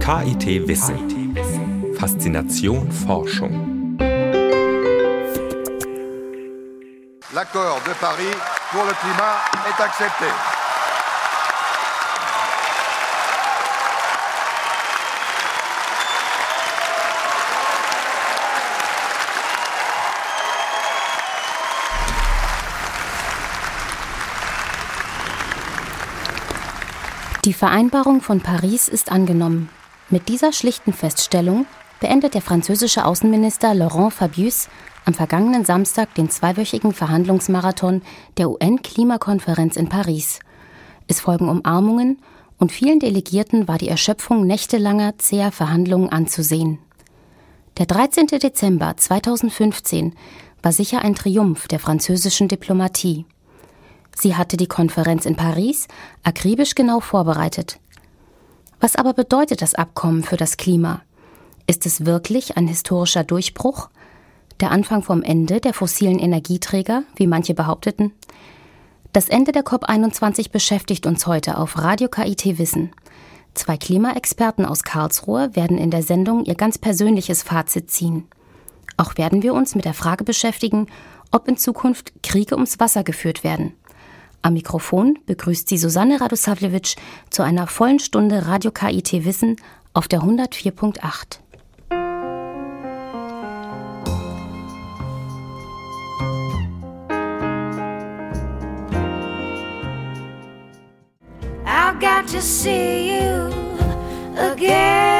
KIT 0.00 0.66
Wissen. 0.66 1.34
Faszination 1.98 2.86
Forschung. 2.90 3.98
L'accord 7.34 7.80
de 7.86 7.92
Paris 8.00 8.36
pour 8.70 8.84
le 8.84 8.92
climat 9.00 9.36
est 9.68 9.82
accepté. 9.82 10.55
Die 27.46 27.52
Vereinbarung 27.52 28.22
von 28.22 28.40
Paris 28.40 28.88
ist 28.88 29.12
angenommen. 29.12 29.68
Mit 30.10 30.28
dieser 30.28 30.52
schlichten 30.52 30.92
Feststellung 30.92 31.64
beendet 32.00 32.34
der 32.34 32.42
französische 32.42 33.04
Außenminister 33.04 33.72
Laurent 33.72 34.12
Fabius 34.12 34.68
am 35.04 35.14
vergangenen 35.14 35.64
Samstag 35.64 36.12
den 36.16 36.28
zweiwöchigen 36.28 36.92
Verhandlungsmarathon 36.92 38.02
der 38.36 38.50
UN-Klimakonferenz 38.50 39.76
in 39.76 39.88
Paris. 39.88 40.40
Es 41.06 41.20
folgen 41.20 41.48
Umarmungen 41.48 42.18
und 42.58 42.72
vielen 42.72 42.98
Delegierten 42.98 43.68
war 43.68 43.78
die 43.78 43.90
Erschöpfung 43.90 44.44
nächtelanger, 44.44 45.16
zäher 45.18 45.52
Verhandlungen 45.52 46.08
anzusehen. 46.08 46.80
Der 47.78 47.86
13. 47.86 48.26
Dezember 48.26 48.96
2015 48.96 50.16
war 50.64 50.72
sicher 50.72 51.02
ein 51.02 51.14
Triumph 51.14 51.68
der 51.68 51.78
französischen 51.78 52.48
Diplomatie. 52.48 53.24
Sie 54.18 54.34
hatte 54.34 54.56
die 54.56 54.66
Konferenz 54.66 55.26
in 55.26 55.36
Paris 55.36 55.88
akribisch 56.22 56.74
genau 56.74 57.00
vorbereitet. 57.00 57.78
Was 58.80 58.96
aber 58.96 59.12
bedeutet 59.12 59.60
das 59.60 59.74
Abkommen 59.74 60.22
für 60.22 60.38
das 60.38 60.56
Klima? 60.56 61.02
Ist 61.66 61.84
es 61.84 62.06
wirklich 62.06 62.56
ein 62.56 62.66
historischer 62.66 63.24
Durchbruch? 63.24 63.90
Der 64.60 64.70
Anfang 64.70 65.02
vom 65.02 65.22
Ende 65.22 65.60
der 65.60 65.74
fossilen 65.74 66.18
Energieträger, 66.18 67.02
wie 67.16 67.26
manche 67.26 67.52
behaupteten? 67.52 68.12
Das 69.12 69.28
Ende 69.28 69.52
der 69.52 69.64
COP21 69.64 70.50
beschäftigt 70.50 71.06
uns 71.06 71.26
heute 71.26 71.58
auf 71.58 71.76
Radio 71.78 72.08
KIT 72.08 72.58
Wissen. 72.58 72.92
Zwei 73.52 73.76
Klimaexperten 73.76 74.64
aus 74.64 74.82
Karlsruhe 74.82 75.54
werden 75.54 75.76
in 75.76 75.90
der 75.90 76.02
Sendung 76.02 76.44
ihr 76.44 76.54
ganz 76.54 76.78
persönliches 76.78 77.42
Fazit 77.42 77.90
ziehen. 77.90 78.28
Auch 78.96 79.18
werden 79.18 79.42
wir 79.42 79.52
uns 79.52 79.74
mit 79.74 79.84
der 79.84 79.94
Frage 79.94 80.24
beschäftigen, 80.24 80.86
ob 81.32 81.48
in 81.48 81.58
Zukunft 81.58 82.12
Kriege 82.22 82.54
ums 82.54 82.80
Wasser 82.80 83.04
geführt 83.04 83.44
werden. 83.44 83.74
Am 84.42 84.52
Mikrofon 84.54 85.18
begrüßt 85.26 85.68
sie 85.68 85.78
Susanne 85.78 86.20
Radosavljevic 86.20 86.96
zu 87.30 87.42
einer 87.42 87.66
vollen 87.66 87.98
Stunde 87.98 88.46
Radio 88.46 88.70
KIT 88.70 89.24
Wissen 89.24 89.56
auf 89.92 90.08
der 90.08 90.20
104.8. 90.20 91.40
I 101.66 101.98
got 101.98 102.28
to 102.28 102.40
see 102.40 103.18
you 103.18 103.50
again. 104.38 105.15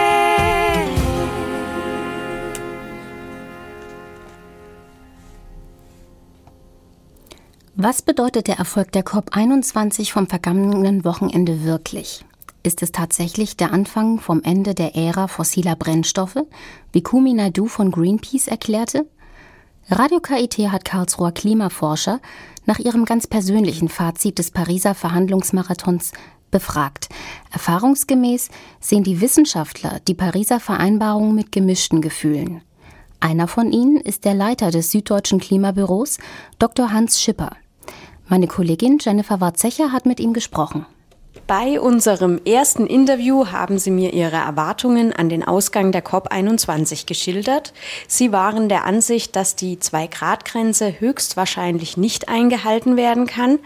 Was 7.79 8.01
bedeutet 8.01 8.49
der 8.49 8.57
Erfolg 8.57 8.91
der 8.93 9.05
COP21 9.05 10.11
vom 10.11 10.27
vergangenen 10.29 11.05
Wochenende 11.05 11.63
wirklich? 11.63 12.25
Ist 12.63 12.83
es 12.83 12.91
tatsächlich 12.91 13.59
der 13.59 13.71
Anfang 13.71 14.19
vom 14.19 14.43
Ende 14.43 14.75
der 14.75 14.97
Ära 14.97 15.29
fossiler 15.29 15.77
Brennstoffe, 15.77 16.43
wie 16.93 17.03
Kumi 17.03 17.35
Naidu 17.35 17.67
von 17.67 17.91
Greenpeace 17.91 18.49
erklärte? 18.49 19.05
Radio 19.91 20.21
KIT 20.21 20.57
hat 20.73 20.87
Karlsruher 20.87 21.33
Klimaforscher 21.33 22.21
nach 22.65 22.79
ihrem 22.79 23.05
ganz 23.05 23.27
persönlichen 23.27 23.91
Fazit 23.91 24.39
des 24.39 24.53
Pariser 24.53 24.95
Verhandlungsmarathons 24.95 26.13
befragt. 26.51 27.11
Erfahrungsgemäß 27.53 28.49
sehen 28.81 29.05
die 29.05 29.21
Wissenschaftler 29.21 30.01
die 30.09 30.15
Pariser 30.15 30.61
Vereinbarung 30.61 31.35
mit 31.35 31.53
gemischten 31.53 32.01
Gefühlen. 32.01 32.63
Einer 33.21 33.49
von 33.49 33.71
ihnen 33.71 33.99
ist 34.01 34.25
der 34.25 34.35
Leiter 34.35 34.71
des 34.71 34.93
Süddeutschen 34.93 35.41
Klimabüros, 35.41 36.17
Dr. 36.59 36.91
Hans 36.91 37.21
Schipper. 37.21 37.51
Meine 38.29 38.49
Kollegin 38.49 38.99
Jennifer 39.01 39.41
Warzecher 39.41 39.93
hat 39.93 40.05
mit 40.05 40.19
ihm 40.19 40.33
gesprochen. 40.33 40.85
Bei 41.47 41.81
unserem 41.81 42.41
ersten 42.45 42.89
Interview 42.89 43.47
haben 43.53 43.79
Sie 43.79 43.93
mir 43.93 44.13
Ihre 44.13 44.35
Erwartungen 44.35 45.13
an 45.13 45.29
den 45.29 45.45
Ausgang 45.45 45.93
der 45.93 46.05
COP21 46.05 47.07
geschildert. 47.07 47.73
Sie 48.09 48.33
waren 48.33 48.69
der 48.69 48.85
Ansicht, 48.85 49.37
dass 49.37 49.55
die 49.55 49.77
2-Grad-Grenze 49.77 50.99
höchstwahrscheinlich 50.99 51.97
nicht 51.97 52.29
eingehalten 52.29 52.97
werden 52.97 53.29
kann. 53.29 53.61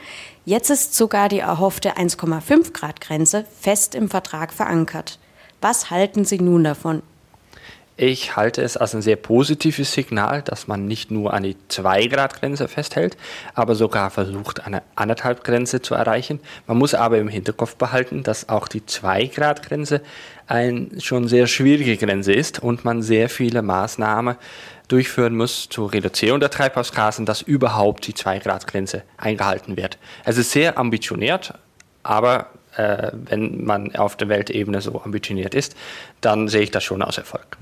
Jetzt 0.44 0.68
ist 0.68 0.94
sogar 0.94 1.30
die 1.30 1.38
erhoffte 1.38 1.96
1,5-Grad-Grenze 1.96 3.46
fest 3.58 3.94
im 3.94 4.10
Vertrag 4.10 4.52
verankert. 4.52 5.18
Was 5.62 5.90
halten 5.90 6.26
Sie 6.26 6.38
nun 6.38 6.64
davon? 6.64 7.02
Ich 8.02 8.34
halte 8.34 8.62
es 8.62 8.78
als 8.78 8.94
ein 8.94 9.02
sehr 9.02 9.16
positives 9.16 9.92
Signal, 9.92 10.40
dass 10.40 10.66
man 10.66 10.86
nicht 10.86 11.10
nur 11.10 11.34
an 11.34 11.42
die 11.42 11.54
2-Grad-Grenze 11.68 12.66
festhält, 12.66 13.18
aber 13.52 13.74
sogar 13.74 14.08
versucht, 14.08 14.66
eine 14.66 14.80
1,5-Grenze 14.96 15.82
zu 15.82 15.94
erreichen. 15.94 16.40
Man 16.66 16.78
muss 16.78 16.94
aber 16.94 17.18
im 17.18 17.28
Hinterkopf 17.28 17.76
behalten, 17.76 18.22
dass 18.22 18.48
auch 18.48 18.68
die 18.68 18.80
2-Grad-Grenze 18.80 20.00
eine 20.46 20.88
schon 20.98 21.28
sehr 21.28 21.46
schwierige 21.46 21.98
Grenze 21.98 22.32
ist 22.32 22.62
und 22.62 22.86
man 22.86 23.02
sehr 23.02 23.28
viele 23.28 23.60
Maßnahmen 23.60 24.36
durchführen 24.88 25.36
muss 25.36 25.68
zur 25.68 25.92
Reduzierung 25.92 26.40
der 26.40 26.48
Treibhausgasen, 26.48 27.26
dass 27.26 27.42
überhaupt 27.42 28.06
die 28.06 28.14
2-Grad-Grenze 28.14 29.02
eingehalten 29.18 29.76
wird. 29.76 29.98
Es 30.24 30.38
ist 30.38 30.52
sehr 30.52 30.78
ambitioniert, 30.78 31.52
aber 32.02 32.46
äh, 32.76 33.10
wenn 33.12 33.62
man 33.62 33.94
auf 33.94 34.16
der 34.16 34.30
Weltebene 34.30 34.80
so 34.80 35.02
ambitioniert 35.02 35.54
ist, 35.54 35.76
dann 36.22 36.48
sehe 36.48 36.62
ich 36.62 36.70
das 36.70 36.82
schon 36.82 37.02
als 37.02 37.18
Erfolg. 37.18 37.58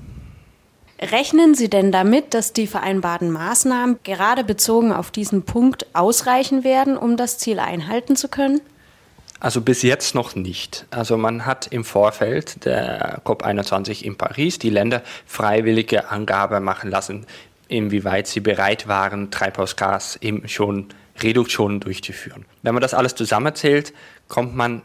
Rechnen 1.01 1.55
Sie 1.55 1.69
denn 1.69 1.93
damit, 1.93 2.33
dass 2.33 2.51
die 2.51 2.67
vereinbarten 2.67 3.31
Maßnahmen 3.31 3.99
gerade 4.03 4.43
bezogen 4.43 4.91
auf 4.91 5.11
diesen 5.11 5.43
Punkt 5.43 5.85
ausreichen 5.93 6.65
werden, 6.65 6.97
um 6.97 7.15
das 7.15 7.37
Ziel 7.37 7.59
einhalten 7.59 8.17
zu 8.17 8.27
können? 8.27 8.59
Also 9.39 9.61
bis 9.61 9.81
jetzt 9.81 10.13
noch 10.13 10.35
nicht. 10.35 10.85
Also 10.89 11.17
man 11.17 11.45
hat 11.45 11.67
im 11.67 11.85
Vorfeld 11.85 12.65
der 12.65 13.21
COP21 13.23 14.03
in 14.03 14.17
Paris 14.17 14.59
die 14.59 14.69
Länder 14.69 15.01
freiwillige 15.25 16.09
Angabe 16.09 16.59
machen 16.59 16.89
lassen, 16.91 17.25
inwieweit 17.69 18.27
sie 18.27 18.41
bereit 18.41 18.89
waren, 18.89 19.31
Treibhausgas 19.31 20.17
eben 20.17 20.49
schon 20.49 20.89
Reduktionen 21.21 21.79
durchzuführen. 21.79 22.45
Wenn 22.63 22.73
man 22.73 22.81
das 22.81 22.93
alles 22.93 23.15
zusammenzählt, 23.15 23.93
kommt 24.27 24.55
man 24.55 24.81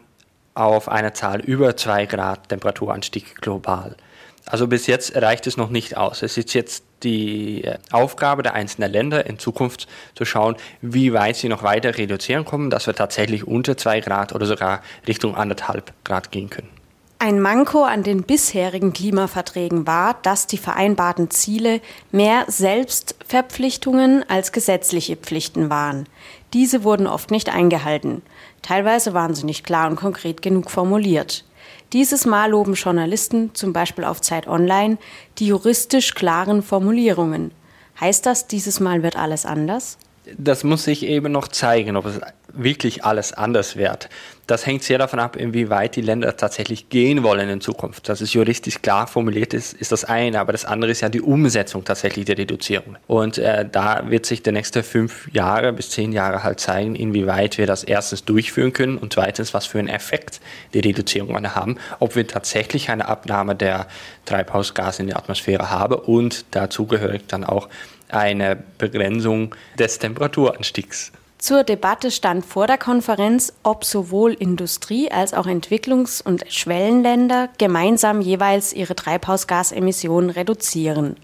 auf 0.53 0.87
eine 0.87 1.11
Zahl 1.11 1.41
über 1.41 1.75
2 1.75 2.05
Grad 2.05 2.47
Temperaturanstieg 2.47 3.41
global. 3.41 3.97
Also 4.45 4.67
bis 4.67 4.85
jetzt 4.87 5.15
reicht 5.15 5.47
es 5.47 5.57
noch 5.57 5.69
nicht 5.69 5.97
aus. 5.97 6.21
Es 6.21 6.37
ist 6.37 6.53
jetzt 6.53 6.83
die 7.03 7.63
äh, 7.63 7.77
Aufgabe 7.91 8.43
der 8.43 8.53
einzelnen 8.53 8.91
Länder 8.91 9.25
in 9.25 9.39
Zukunft 9.39 9.87
zu 10.13 10.23
schauen, 10.23 10.55
wie 10.81 11.13
weit 11.13 11.35
sie 11.35 11.49
noch 11.49 11.63
weiter 11.63 11.97
reduzieren 11.97 12.45
kommen, 12.45 12.69
dass 12.69 12.85
wir 12.85 12.93
tatsächlich 12.93 13.47
unter 13.47 13.75
zwei 13.75 14.01
Grad 14.01 14.33
oder 14.33 14.45
sogar 14.45 14.81
Richtung 15.07 15.35
anderthalb 15.35 15.93
Grad 16.03 16.31
gehen 16.31 16.49
können. 16.49 16.69
Ein 17.17 17.39
Manko 17.39 17.83
an 17.83 18.03
den 18.03 18.23
bisherigen 18.23 18.91
Klimaverträgen 18.91 19.87
war, 19.87 20.17
dass 20.21 20.47
die 20.47 20.57
vereinbarten 20.57 21.31
Ziele 21.31 21.81
mehr 22.11 22.43
Selbstverpflichtungen 22.47 24.29
als 24.29 24.51
gesetzliche 24.51 25.15
Pflichten 25.15 25.69
waren. 25.69 26.07
Diese 26.53 26.83
wurden 26.83 27.07
oft 27.07 27.31
nicht 27.31 27.49
eingehalten. 27.49 28.21
Teilweise 28.61 29.13
waren 29.13 29.33
sie 29.33 29.45
nicht 29.45 29.65
klar 29.65 29.89
und 29.89 29.95
konkret 29.95 30.41
genug 30.41 30.69
formuliert. 30.69 31.45
Dieses 31.93 32.25
Mal 32.25 32.51
loben 32.51 32.73
Journalisten, 32.73 33.51
zum 33.53 33.73
Beispiel 33.73 34.03
auf 34.03 34.21
Zeit 34.21 34.47
Online, 34.47 34.97
die 35.37 35.47
juristisch 35.47 36.13
klaren 36.13 36.61
Formulierungen. 36.61 37.51
Heißt 37.99 38.25
das, 38.25 38.47
dieses 38.47 38.79
Mal 38.79 39.03
wird 39.03 39.15
alles 39.15 39.45
anders? 39.45 39.97
Das 40.37 40.63
muss 40.63 40.83
sich 40.83 41.03
eben 41.03 41.31
noch 41.31 41.47
zeigen, 41.47 41.95
ob 41.95 42.05
es 42.05 42.19
wirklich 42.55 43.03
alles 43.03 43.33
anders 43.33 43.75
wird. 43.75 44.09
Das 44.47 44.67
hängt 44.67 44.83
sehr 44.83 44.99
davon 44.99 45.19
ab, 45.19 45.35
inwieweit 45.35 45.95
die 45.95 46.01
Länder 46.01 46.37
tatsächlich 46.37 46.89
gehen 46.89 47.23
wollen 47.23 47.49
in 47.49 47.61
Zukunft. 47.61 48.07
Dass 48.09 48.21
es 48.21 48.33
juristisch 48.33 48.79
klar 48.81 49.07
formuliert 49.07 49.55
ist, 49.55 49.73
ist 49.73 49.91
das 49.91 50.05
eine, 50.05 50.39
aber 50.39 50.51
das 50.51 50.65
andere 50.65 50.91
ist 50.91 51.01
ja 51.01 51.09
die 51.09 51.21
Umsetzung 51.21 51.83
tatsächlich 51.83 52.25
der 52.25 52.37
Reduzierung. 52.37 52.97
Und 53.07 53.39
äh, 53.39 53.67
da 53.69 54.03
wird 54.07 54.27
sich 54.27 54.43
die 54.43 54.51
nächsten 54.51 54.83
fünf 54.83 55.33
Jahre 55.33 55.73
bis 55.73 55.89
zehn 55.89 56.11
Jahre 56.11 56.43
halt 56.43 56.59
zeigen, 56.59 56.95
inwieweit 56.95 57.57
wir 57.57 57.65
das 57.65 57.83
erstens 57.83 58.23
durchführen 58.23 58.71
können 58.71 58.99
und 58.99 59.13
zweitens, 59.13 59.55
was 59.55 59.65
für 59.65 59.79
einen 59.79 59.87
Effekt 59.87 60.39
die 60.75 60.79
Reduzierungen 60.79 61.55
haben, 61.55 61.77
ob 61.99 62.15
wir 62.15 62.27
tatsächlich 62.27 62.89
eine 62.89 63.07
Abnahme 63.07 63.55
der 63.55 63.87
Treibhausgase 64.25 65.01
in 65.01 65.07
die 65.07 65.15
Atmosphäre 65.15 65.71
haben 65.71 65.95
und 65.95 66.45
dazu 66.51 66.85
gehört 66.85 67.23
dann 67.29 67.43
auch 67.43 67.67
eine 68.09 68.55
Begrenzung 68.77 69.55
des 69.79 69.97
Temperaturanstiegs. 69.97 71.11
Zur 71.45 71.63
Debatte 71.63 72.09
stand 72.09 72.43
vor 72.43 72.65
der 72.65 72.79
Konferenz, 72.79 73.53
ob 73.61 73.85
sowohl 73.85 74.33
Industrie 74.33 75.11
als 75.11 75.35
auch 75.35 75.45
Entwicklungs- 75.45 76.23
und 76.23 76.43
Schwellenländer 76.51 77.49
gemeinsam 77.59 78.19
jeweils 78.19 78.73
ihre 78.73 78.95
Treibhausgasemissionen 78.95 80.31
reduzieren. 80.31 81.17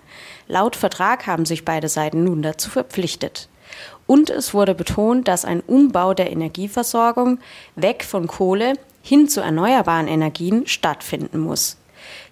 Laut 0.47 0.75
Vertrag 0.75 1.25
haben 1.25 1.45
sich 1.45 1.65
beide 1.65 1.89
Seiten 1.89 2.23
nun 2.23 2.43
dazu 2.43 2.69
verpflichtet. 2.69 3.49
Und 4.05 4.29
es 4.29 4.53
wurde 4.53 4.75
betont, 4.75 5.27
dass 5.27 5.43
ein 5.43 5.59
Umbau 5.59 6.13
der 6.13 6.31
Energieversorgung 6.31 7.39
weg 7.75 8.03
von 8.03 8.27
Kohle 8.27 8.73
hin 9.01 9.27
zu 9.27 9.41
erneuerbaren 9.41 10.07
Energien 10.07 10.67
stattfinden 10.67 11.39
muss. 11.39 11.77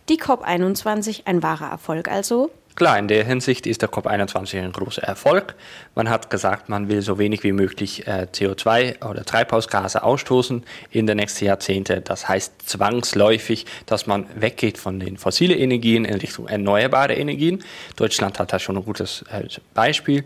Die 0.10 0.22
COP21 0.22 1.22
ein 1.26 1.42
wahrer 1.42 1.72
Erfolg 1.72 2.08
also? 2.08 2.52
Klar, 2.80 2.98
in 2.98 3.10
der 3.10 3.26
Hinsicht 3.26 3.68
ist 3.68 3.82
der 3.82 3.90
COP21 3.90 4.64
ein 4.64 4.72
großer 4.72 5.04
Erfolg. 5.04 5.56
Man 5.96 6.10
hat 6.10 6.30
gesagt, 6.30 6.70
man 6.70 6.88
will 6.88 7.02
so 7.02 7.20
wenig 7.20 7.44
wie 7.44 7.52
möglich 7.52 8.08
äh, 8.08 8.28
CO2 8.32 9.06
oder 9.06 9.26
Treibhausgase 9.26 10.02
ausstoßen 10.02 10.64
in 10.90 11.06
den 11.06 11.18
nächsten 11.18 11.44
Jahrzehnten. 11.44 12.02
Das 12.06 12.30
heißt 12.30 12.54
zwangsläufig, 12.70 13.66
dass 13.86 14.08
man 14.08 14.28
weggeht 14.34 14.78
von 14.78 14.98
den 15.02 15.18
fossilen 15.18 15.60
Energien 15.60 16.06
in 16.06 16.14
Richtung 16.14 16.48
erneuerbare 16.48 17.16
Energien. 17.16 17.66
Deutschland 17.98 18.40
hat 18.40 18.54
da 18.54 18.60
schon 18.60 18.78
ein 18.78 18.86
gutes 18.86 19.26
äh, 19.30 19.44
Beispiel. 19.74 20.24